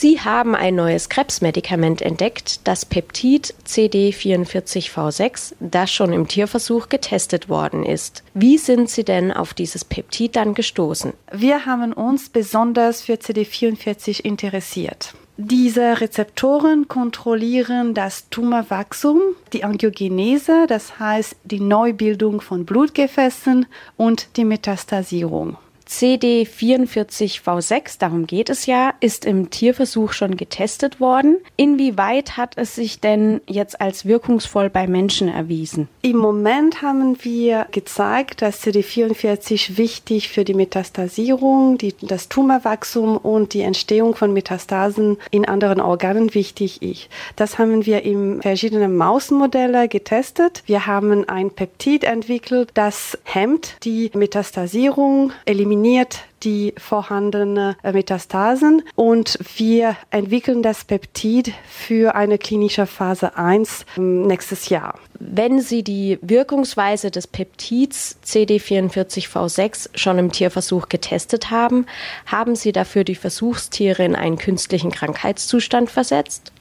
Sie 0.00 0.18
haben 0.18 0.54
ein 0.54 0.76
neues 0.76 1.10
Krebsmedikament 1.10 2.00
entdeckt, 2.00 2.66
das 2.66 2.86
Peptid 2.86 3.54
CD44V6, 3.66 5.56
das 5.60 5.92
schon 5.92 6.14
im 6.14 6.26
Tierversuch 6.26 6.88
getestet 6.88 7.50
worden 7.50 7.84
ist. 7.84 8.24
Wie 8.32 8.56
sind 8.56 8.88
Sie 8.88 9.04
denn 9.04 9.30
auf 9.30 9.52
dieses 9.52 9.84
Peptid 9.84 10.36
dann 10.36 10.54
gestoßen? 10.54 11.12
Wir 11.32 11.66
haben 11.66 11.92
uns 11.92 12.30
besonders 12.30 13.02
für 13.02 13.16
CD44 13.16 14.24
interessiert. 14.24 15.12
Diese 15.36 16.00
Rezeptoren 16.00 16.88
kontrollieren 16.88 17.92
das 17.92 18.30
Tumorwachstum, 18.30 19.20
die 19.52 19.64
Angiogenese, 19.64 20.64
das 20.66 20.98
heißt 20.98 21.36
die 21.44 21.60
Neubildung 21.60 22.40
von 22.40 22.64
Blutgefäßen 22.64 23.66
und 23.98 24.28
die 24.38 24.46
Metastasierung. 24.46 25.58
CD44V6, 25.90 27.98
darum 27.98 28.26
geht 28.26 28.48
es 28.48 28.66
ja, 28.66 28.94
ist 29.00 29.24
im 29.24 29.50
Tierversuch 29.50 30.12
schon 30.12 30.36
getestet 30.36 31.00
worden. 31.00 31.38
Inwieweit 31.56 32.36
hat 32.36 32.56
es 32.56 32.76
sich 32.76 33.00
denn 33.00 33.40
jetzt 33.48 33.80
als 33.80 34.06
wirkungsvoll 34.06 34.70
bei 34.70 34.86
Menschen 34.86 35.28
erwiesen? 35.28 35.88
Im 36.02 36.16
Moment 36.16 36.80
haben 36.80 37.16
wir 37.22 37.66
gezeigt, 37.72 38.40
dass 38.40 38.62
CD44 38.62 39.76
wichtig 39.76 40.28
für 40.28 40.44
die 40.44 40.54
Metastasierung, 40.54 41.76
die, 41.76 41.94
das 42.00 42.28
Tumorwachstum 42.28 43.16
und 43.16 43.52
die 43.52 43.62
Entstehung 43.62 44.14
von 44.14 44.32
Metastasen 44.32 45.18
in 45.32 45.44
anderen 45.44 45.80
Organen 45.80 46.34
wichtig 46.34 46.82
ist. 46.82 47.08
Das 47.34 47.58
haben 47.58 47.84
wir 47.84 48.02
in 48.02 48.40
verschiedenen 48.42 48.96
Mausmodelle 48.96 49.88
getestet. 49.88 50.62
Wir 50.66 50.86
haben 50.86 51.28
ein 51.28 51.50
Peptid 51.50 52.04
entwickelt, 52.04 52.70
das 52.74 53.18
hemmt 53.24 53.74
die 53.82 54.12
Metastasierung, 54.14 55.32
eliminiert 55.46 55.79
eliminiert 55.80 56.24
die 56.42 56.72
vorhandenen 56.78 57.74
äh, 57.82 57.92
Metastasen 57.92 58.82
und 58.94 59.38
wir 59.56 59.96
entwickeln 60.10 60.62
das 60.62 60.84
Peptid 60.84 61.52
für 61.68 62.14
eine 62.14 62.38
klinische 62.38 62.86
Phase 62.86 63.36
1 63.36 63.84
ähm, 63.96 64.22
nächstes 64.22 64.70
Jahr. 64.70 64.98
Wenn 65.18 65.60
Sie 65.60 65.82
die 65.82 66.18
Wirkungsweise 66.22 67.10
des 67.10 67.26
Peptids 67.26 68.18
CD44V6 68.24 69.90
schon 69.94 70.18
im 70.18 70.32
Tierversuch 70.32 70.88
getestet 70.88 71.50
haben, 71.50 71.84
haben 72.24 72.56
Sie 72.56 72.72
dafür 72.72 73.04
die 73.04 73.16
Versuchstiere 73.16 74.02
in 74.04 74.16
einen 74.16 74.38
künstlichen 74.38 74.90
Krankheitszustand 74.90 75.90
versetzt? 75.90 76.52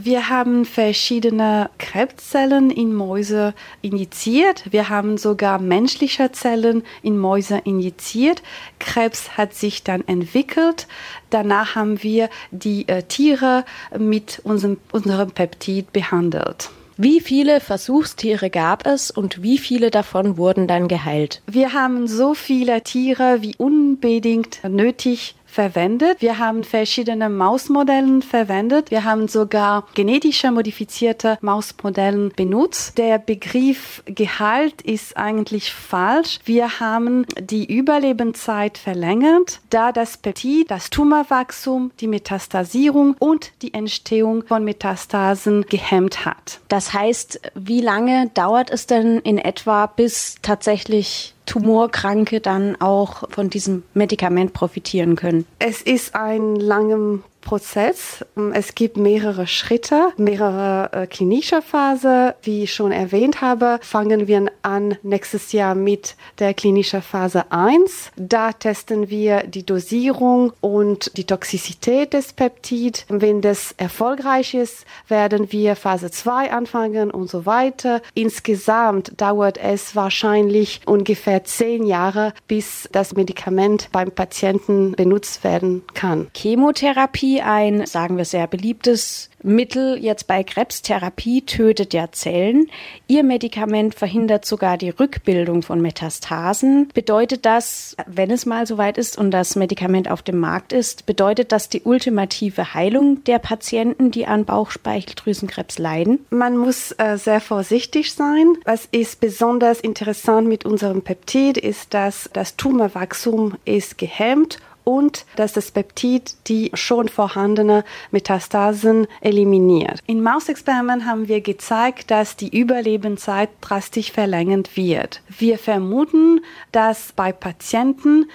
Wir 0.00 0.28
haben 0.28 0.64
verschiedene 0.64 1.70
Krebszellen 1.78 2.70
in 2.70 2.94
Mäuse 2.94 3.52
injiziert. 3.82 4.70
Wir 4.70 4.90
haben 4.90 5.18
sogar 5.18 5.58
menschliche 5.58 6.30
Zellen 6.30 6.84
in 7.02 7.18
Mäuse 7.18 7.58
injiziert. 7.64 8.44
Krebs 8.78 9.36
hat 9.36 9.54
sich 9.54 9.82
dann 9.82 10.06
entwickelt. 10.06 10.86
Danach 11.30 11.74
haben 11.74 12.00
wir 12.04 12.30
die 12.52 12.86
äh, 12.86 13.02
Tiere 13.02 13.64
mit 13.98 14.40
unserem, 14.44 14.76
unserem 14.92 15.32
Peptid 15.32 15.92
behandelt. 15.92 16.70
Wie 16.96 17.20
viele 17.20 17.60
Versuchstiere 17.60 18.50
gab 18.50 18.84
es 18.84 19.12
und 19.12 19.40
wie 19.42 19.58
viele 19.58 19.90
davon 19.90 20.36
wurden 20.36 20.66
dann 20.66 20.88
geheilt? 20.88 21.42
Wir 21.46 21.72
haben 21.72 22.08
so 22.08 22.34
viele 22.34 22.82
Tiere 22.82 23.38
wie 23.40 23.54
unbedingt 23.56 24.64
nötig 24.64 25.36
verwendet. 25.48 26.20
Wir 26.20 26.38
haben 26.38 26.62
verschiedene 26.62 27.28
Mausmodellen 27.28 28.22
verwendet. 28.22 28.90
Wir 28.90 29.04
haben 29.04 29.28
sogar 29.28 29.86
genetische 29.94 30.50
modifizierte 30.52 31.38
Mausmodellen 31.40 32.32
benutzt. 32.36 32.98
Der 32.98 33.18
Begriff 33.18 34.02
Gehalt 34.06 34.82
ist 34.82 35.16
eigentlich 35.16 35.72
falsch. 35.72 36.38
Wir 36.44 36.80
haben 36.80 37.26
die 37.40 37.64
Überlebenszeit 37.64 38.78
verlängert, 38.78 39.60
da 39.70 39.92
das 39.92 40.16
Peptid 40.16 40.70
das 40.70 40.90
Tumorwachstum, 40.90 41.90
die 42.00 42.06
Metastasierung 42.06 43.16
und 43.18 43.52
die 43.62 43.74
Entstehung 43.74 44.44
von 44.46 44.64
Metastasen 44.64 45.62
gehemmt 45.62 46.24
hat. 46.24 46.60
Das 46.68 46.92
heißt, 46.92 47.40
wie 47.54 47.80
lange 47.80 48.30
dauert 48.34 48.70
es 48.70 48.86
denn 48.86 49.18
in 49.18 49.38
etwa, 49.38 49.86
bis 49.86 50.36
tatsächlich 50.42 51.34
Tumorkranke 51.48 52.40
dann 52.40 52.80
auch 52.80 53.28
von 53.30 53.50
diesem 53.50 53.82
Medikament 53.94 54.52
profitieren 54.52 55.16
können? 55.16 55.46
Es 55.58 55.82
ist 55.82 56.14
ein 56.14 56.56
langer 56.56 57.20
Prozess. 57.40 58.24
Es 58.52 58.74
gibt 58.74 58.96
mehrere 58.96 59.46
Schritte, 59.46 60.08
mehrere 60.16 60.90
äh, 60.92 61.06
klinische 61.06 61.62
Phase. 61.62 62.34
Wie 62.42 62.64
ich 62.64 62.74
schon 62.74 62.92
erwähnt 62.92 63.40
habe, 63.40 63.78
fangen 63.82 64.26
wir 64.26 64.46
an 64.62 64.96
nächstes 65.02 65.52
Jahr 65.52 65.74
mit 65.74 66.16
der 66.38 66.54
klinischen 66.54 67.02
Phase 67.02 67.50
1. 67.50 68.10
Da 68.16 68.52
testen 68.52 69.08
wir 69.08 69.44
die 69.44 69.64
Dosierung 69.64 70.52
und 70.60 71.16
die 71.16 71.24
Toxizität 71.24 72.12
des 72.12 72.32
Peptid. 72.32 73.06
Wenn 73.08 73.40
das 73.40 73.72
erfolgreich 73.76 74.54
ist, 74.54 74.84
werden 75.08 75.50
wir 75.52 75.76
Phase 75.76 76.10
2 76.10 76.52
anfangen 76.52 77.10
und 77.10 77.30
so 77.30 77.46
weiter. 77.46 78.02
Insgesamt 78.14 79.20
dauert 79.20 79.58
es 79.58 79.96
wahrscheinlich 79.96 80.80
ungefähr 80.86 81.44
zehn 81.44 81.86
Jahre, 81.86 82.32
bis 82.46 82.88
das 82.92 83.14
Medikament 83.14 83.88
beim 83.92 84.10
Patienten 84.10 84.92
benutzt 84.92 85.44
werden 85.44 85.82
kann. 85.94 86.28
Chemotherapie 86.34 87.27
ein, 87.36 87.86
sagen 87.86 88.16
wir, 88.16 88.24
sehr 88.24 88.46
beliebtes 88.46 89.30
Mittel 89.42 89.98
jetzt 90.02 90.26
bei 90.26 90.42
Krebstherapie 90.42 91.42
tötet 91.42 91.94
ja 91.94 92.10
Zellen. 92.10 92.68
Ihr 93.06 93.22
Medikament 93.22 93.94
verhindert 93.94 94.44
sogar 94.44 94.76
die 94.76 94.90
Rückbildung 94.90 95.62
von 95.62 95.80
Metastasen. 95.80 96.88
Bedeutet 96.92 97.46
das, 97.46 97.96
wenn 98.06 98.30
es 98.30 98.46
mal 98.46 98.66
soweit 98.66 98.98
ist 98.98 99.16
und 99.16 99.30
das 99.30 99.54
Medikament 99.54 100.10
auf 100.10 100.22
dem 100.22 100.38
Markt 100.38 100.72
ist, 100.72 101.06
bedeutet 101.06 101.52
das 101.52 101.68
die 101.68 101.82
ultimative 101.82 102.74
Heilung 102.74 103.22
der 103.24 103.38
Patienten, 103.38 104.10
die 104.10 104.26
an 104.26 104.44
Bauchspeicheldrüsenkrebs 104.44 105.78
leiden? 105.78 106.26
Man 106.30 106.56
muss 106.56 106.92
äh, 106.98 107.16
sehr 107.16 107.40
vorsichtig 107.40 108.12
sein. 108.14 108.54
Was 108.64 108.86
ist 108.90 109.20
besonders 109.20 109.80
interessant 109.80 110.48
mit 110.48 110.64
unserem 110.64 111.02
Peptid 111.02 111.58
ist, 111.58 111.94
dass 111.94 112.28
das 112.32 112.56
Tumorwachstum 112.56 113.56
ist 113.64 113.98
gehemmt 113.98 114.58
und 114.88 115.26
dass 115.36 115.52
das 115.52 115.70
Peptid 115.70 116.34
die 116.46 116.70
schon 116.72 117.10
vorhandene 117.10 117.84
Metastasen 118.10 119.06
eliminiert. 119.20 120.00
In 120.06 120.22
Mausexperimenten 120.22 121.04
haben 121.06 121.28
wir 121.28 121.42
gezeigt, 121.42 122.10
dass 122.10 122.36
die 122.36 122.58
Überlebenszeit 122.58 123.50
drastisch 123.60 124.10
verlängert 124.12 124.78
wird. 124.78 125.20
Wir 125.28 125.58
vermuten, 125.58 126.40
dass 126.72 127.12
bei 127.12 127.32
Patienten 127.32 128.30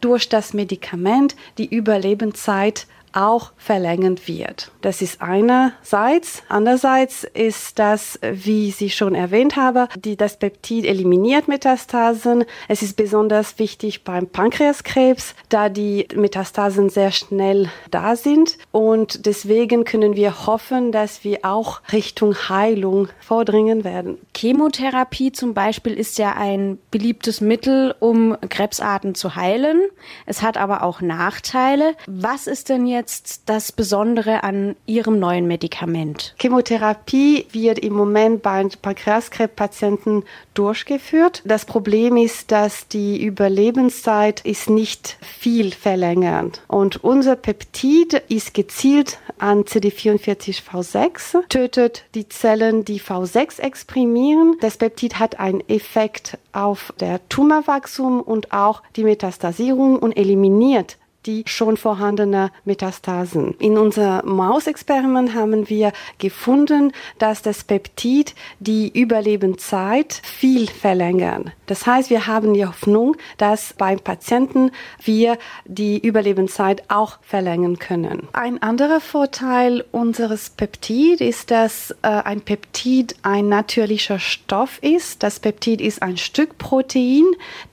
durch 0.00 0.30
das 0.30 0.54
Medikament 0.54 1.36
die 1.58 1.66
Überlebenszeit 1.66 2.86
auch 3.12 3.52
verlängert 3.56 4.28
wird. 4.28 4.70
Das 4.80 5.02
ist 5.02 5.20
einerseits. 5.20 6.42
Andererseits 6.48 7.24
ist 7.24 7.78
das, 7.78 8.18
wie 8.22 8.70
Sie 8.70 8.90
schon 8.90 9.14
erwähnt 9.14 9.56
haben, 9.56 9.88
die, 9.96 10.16
das 10.16 10.38
Peptid 10.38 10.84
eliminiert 10.84 11.48
Metastasen. 11.48 12.44
Es 12.68 12.82
ist 12.82 12.96
besonders 12.96 13.58
wichtig 13.58 14.04
beim 14.04 14.26
Pankreaskrebs, 14.26 15.34
da 15.48 15.68
die 15.68 16.06
Metastasen 16.14 16.88
sehr 16.90 17.10
schnell 17.10 17.70
da 17.90 18.16
sind. 18.16 18.58
Und 18.72 19.26
deswegen 19.26 19.84
können 19.84 20.16
wir 20.16 20.46
hoffen, 20.46 20.92
dass 20.92 21.24
wir 21.24 21.40
auch 21.42 21.80
Richtung 21.92 22.34
Heilung 22.48 23.08
vordringen 23.20 23.84
werden. 23.84 24.18
Chemotherapie 24.36 25.32
zum 25.32 25.54
Beispiel 25.54 25.94
ist 25.94 26.18
ja 26.18 26.34
ein 26.36 26.78
beliebtes 26.90 27.40
Mittel, 27.40 27.94
um 27.98 28.36
Krebsarten 28.48 29.14
zu 29.14 29.36
heilen. 29.36 29.80
Es 30.26 30.42
hat 30.42 30.56
aber 30.56 30.82
auch 30.82 31.00
Nachteile. 31.00 31.94
Was 32.06 32.46
ist 32.46 32.68
denn 32.68 32.86
jetzt 32.86 32.97
jetzt 32.98 33.42
das 33.46 33.70
Besondere 33.70 34.42
an 34.42 34.74
Ihrem 34.86 35.20
neuen 35.20 35.46
Medikament? 35.46 36.34
Chemotherapie 36.40 37.46
wird 37.52 37.78
im 37.78 37.94
Moment 37.94 38.42
bei 38.42 38.66
Pankreaskrebspatienten 38.82 40.24
durchgeführt. 40.54 41.42
Das 41.44 41.64
Problem 41.64 42.16
ist, 42.16 42.50
dass 42.50 42.88
die 42.88 43.22
Überlebenszeit 43.22 44.40
ist 44.40 44.68
nicht 44.68 45.16
viel 45.20 45.72
verlängert. 45.72 46.62
Und 46.66 47.04
unser 47.04 47.36
Peptid 47.36 48.14
ist 48.28 48.52
gezielt 48.52 49.18
an 49.38 49.62
CD44V6, 49.62 51.48
tötet 51.48 52.04
die 52.16 52.28
Zellen, 52.28 52.84
die 52.84 53.00
V6 53.00 53.60
exprimieren. 53.60 54.56
Das 54.60 54.76
Peptid 54.76 55.20
hat 55.20 55.38
einen 55.38 55.62
Effekt 55.68 56.36
auf 56.52 56.92
der 56.98 57.20
Tumorwachstum 57.28 58.20
und 58.20 58.52
auch 58.52 58.82
die 58.96 59.04
Metastasierung 59.04 60.00
und 60.00 60.16
eliminiert 60.16 60.96
die 61.28 61.44
schon 61.46 61.76
vorhandene 61.76 62.50
Metastasen. 62.64 63.54
In 63.58 63.76
unserem 63.76 64.34
Mausexperiment 64.34 65.34
haben 65.34 65.68
wir 65.68 65.92
gefunden, 66.16 66.92
dass 67.18 67.42
das 67.42 67.64
Peptid 67.64 68.34
die 68.60 68.88
Überlebenszeit 68.88 70.22
viel 70.24 70.68
verlängern. 70.68 71.52
Das 71.66 71.86
heißt, 71.86 72.08
wir 72.08 72.26
haben 72.26 72.54
die 72.54 72.64
Hoffnung, 72.64 73.16
dass 73.36 73.74
beim 73.74 74.00
Patienten 74.00 74.70
wir 75.04 75.36
die 75.66 75.98
Überlebenszeit 75.98 76.84
auch 76.88 77.18
verlängern 77.20 77.78
können. 77.78 78.26
Ein 78.32 78.62
anderer 78.62 79.00
Vorteil 79.00 79.84
unseres 79.92 80.48
Peptid 80.48 81.20
ist, 81.20 81.50
dass 81.50 81.90
äh, 82.00 82.08
ein 82.08 82.40
Peptid 82.40 83.16
ein 83.22 83.50
natürlicher 83.50 84.18
Stoff 84.18 84.78
ist. 84.80 85.22
Das 85.22 85.40
Peptid 85.40 85.82
ist 85.82 86.00
ein 86.02 86.16
Stück 86.16 86.56
Protein, 86.56 87.24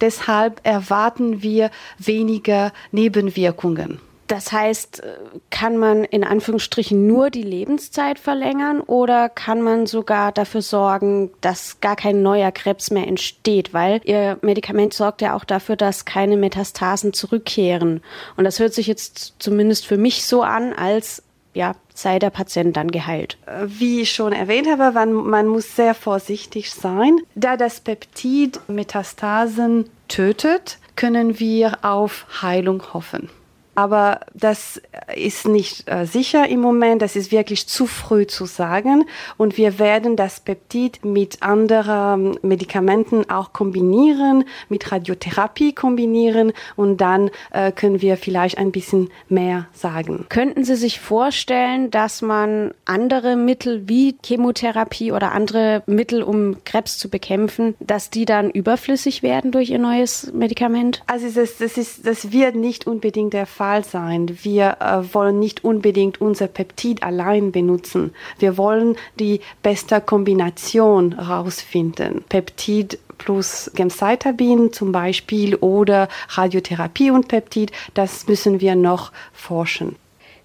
deshalb 0.01 0.60
erwarten 0.64 1.41
wir 1.41 1.72
weniger 1.99 2.74
Nebenwirkungen 2.91 3.45
Nebenwirkungen. 3.46 4.00
Das 4.28 4.52
heißt, 4.52 5.04
kann 5.52 5.78
man 5.78 6.04
in 6.04 6.24
Anführungsstrichen 6.24 7.06
nur 7.06 7.30
die 7.30 7.43
Lebenszeit 7.43 8.18
verlängern 8.18 8.82
oder 8.82 9.30
kann 9.30 9.62
man 9.62 9.86
sogar 9.86 10.32
dafür 10.32 10.64
sorgen, 10.64 11.30
dass 11.41 11.80
gar 11.80 11.96
kein 11.96 12.24
neuer 12.24 12.52
Krebs 12.52 12.89
mehr 12.89 13.06
entsteht? 13.06 13.72
Weil 13.72 14.02
Ihr 14.04 14.39
Medikament 14.41 14.96
sorgt 14.96 15.22
ja 15.22 15.36
auch 15.36 15.43
dafür, 15.43 15.76
dass 15.76 16.06
keine 16.06 16.38
Metastasen 16.38 17.14
zurückkehren. 17.14 18.02
Und 18.36 18.46
das 18.46 18.58
hört 18.58 18.74
sich 18.74 18.88
jetzt 18.88 19.36
zumindest 19.38 19.86
für 19.86 19.98
mich 19.98 20.26
so 20.26 20.41
an, 20.41 20.74
als 20.74 21.22
ja, 21.54 21.76
sei 21.93 22.18
der 22.18 22.32
Patient 22.32 22.76
dann 22.76 22.89
geheilt. 22.89 23.38
Wie 23.66 24.02
ich 24.02 24.12
schon 24.12 24.34
erwähnt 24.34 24.68
habe, 24.68 24.91
man, 24.91 25.14
man 25.14 25.48
muss 25.48 25.76
sehr 25.76 25.93
vorsichtig 25.93 26.72
sein. 26.72 27.20
Da 27.36 27.58
das 27.58 27.80
Peptid 27.80 28.60
Metastasen 28.68 29.88
tötet, 30.08 30.80
können 30.96 31.39
wir 31.39 31.84
auf 31.84 32.26
Heilung 32.41 32.82
hoffen. 32.93 33.30
Aber 33.76 34.21
das 34.34 34.82
ist 35.13 35.47
nicht 35.47 35.89
äh, 35.89 36.05
sicher 36.05 36.47
im 36.47 36.61
Moment. 36.61 37.01
Das 37.01 37.17
ist 37.17 37.32
wirklich 37.32 37.67
zu 37.67 37.86
früh 37.86 38.26
zu 38.26 38.45
sagen. 38.45 39.05
Und 39.38 39.57
wir 39.57 39.80
werden 39.80 40.15
das 40.15 40.39
Peptid 40.39 41.03
mit 41.03 41.43
anderen 41.43 42.39
Medikamenten 42.41 43.30
auch 43.30 43.51
kombinieren, 43.51 44.45
mit 44.69 44.91
Radiotherapie 44.91 45.73
kombinieren. 45.73 46.53
Und 46.78 47.01
dann 47.01 47.30
äh, 47.51 47.73
können 47.73 48.01
wir 48.01 48.15
vielleicht 48.15 48.57
ein 48.57 48.71
bisschen 48.71 49.09
mehr 49.28 49.67
sagen. 49.73 50.26
Könnten 50.30 50.63
Sie 50.63 50.76
sich 50.76 51.01
vorstellen, 51.01 51.91
dass 51.91 52.21
man 52.21 52.73
andere 52.86 53.36
Mittel 53.36 53.89
wie 53.89 54.15
Chemotherapie 54.26 55.11
oder 55.11 55.34
andere 55.34 55.84
Mittel, 55.86 56.23
um 56.23 56.63
Krebs 56.63 56.97
zu 56.97 57.09
bekämpfen, 57.09 57.76
dass 57.82 58.09
die 58.09 58.23
dann 58.23 58.49
überflüssig 58.49 59.21
werden 59.21 59.51
durch 59.51 59.69
Ihr 59.69 59.80
neues 59.80 60.32
Medikament? 60.34 61.03
Also 61.07 61.28
das, 61.30 61.57
das, 61.57 61.78
ist, 61.78 62.07
das 62.07 62.32
wird 62.32 62.55
nicht 62.55 62.88
unbedingt 62.88 63.34
der 63.34 63.45
Fall 63.45 63.64
Fall 63.66 63.84
sein. 63.84 64.38
Wir 64.43 64.78
äh, 64.80 65.13
wollen 65.13 65.39
nicht 65.39 65.63
unbedingt 65.63 66.22
unser 66.22 66.45
Peptid 66.45 67.01
allein 67.01 67.51
benutzen. 67.51 68.13
Wir 68.38 68.59
wollen 68.59 68.95
die 69.20 69.41
beste 69.63 70.01
Kombination 70.01 71.16
herausfinden. 71.16 72.24
Peptid 72.30 72.99
plus 73.18 73.72
Gemcitabin 73.74 74.72
zum 74.72 74.91
Beispiel 74.91 75.55
oder 75.55 76.09
Radiotherapie 76.30 77.09
und 77.09 77.28
Peptid, 77.28 77.72
das 77.95 78.28
müssen 78.28 78.61
wir 78.61 78.76
noch 78.76 79.11
forschen. 79.34 79.95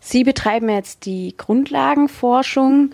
Sie 0.01 0.25
betreiben 0.25 0.71
jetzt 0.71 1.05
die 1.05 1.35
Grundlagenforschung. 1.37 2.93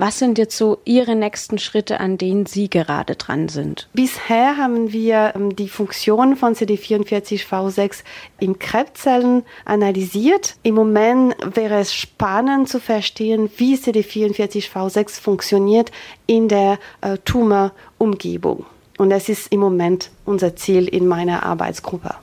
Was 0.00 0.20
sind 0.20 0.38
jetzt 0.38 0.56
so 0.56 0.78
Ihre 0.84 1.16
nächsten 1.16 1.58
Schritte, 1.58 1.98
an 1.98 2.18
denen 2.18 2.46
Sie 2.46 2.70
gerade 2.70 3.16
dran 3.16 3.48
sind? 3.48 3.88
Bisher 3.94 4.56
haben 4.56 4.92
wir 4.92 5.32
ähm, 5.34 5.56
die 5.56 5.68
Funktion 5.68 6.36
von 6.36 6.54
CD44V6 6.54 8.04
in 8.38 8.60
Krebszellen 8.60 9.42
analysiert. 9.64 10.54
Im 10.62 10.76
Moment 10.76 11.34
wäre 11.56 11.80
es 11.80 11.92
spannend 11.92 12.68
zu 12.68 12.78
verstehen, 12.78 13.50
wie 13.56 13.74
CD44V6 13.74 15.20
funktioniert 15.20 15.90
in 16.28 16.46
der 16.46 16.78
äh, 17.00 17.18
Tumorumgebung. 17.24 18.66
Und 18.98 19.10
das 19.10 19.28
ist 19.28 19.52
im 19.52 19.58
Moment 19.58 20.12
unser 20.24 20.54
Ziel 20.54 20.86
in 20.86 21.08
meiner 21.08 21.42
Arbeitsgruppe. 21.42 22.14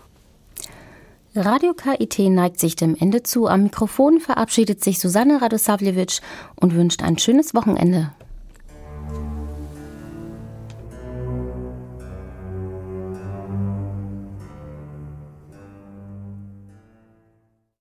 Radio 1.37 1.73
KIT 1.73 2.19
neigt 2.29 2.61
sich 2.61 2.77
dem 2.77 2.95
Ende 2.97 3.21
zu. 3.21 3.47
Am 3.47 3.63
Mikrofon 3.63 4.21
verabschiedet 4.21 4.81
sich 4.81 4.99
Susanne 4.99 5.41
Radosavljevic 5.41 6.21
und 6.55 6.75
wünscht 6.75 7.03
ein 7.03 7.17
schönes 7.17 7.53
Wochenende. 7.53 8.13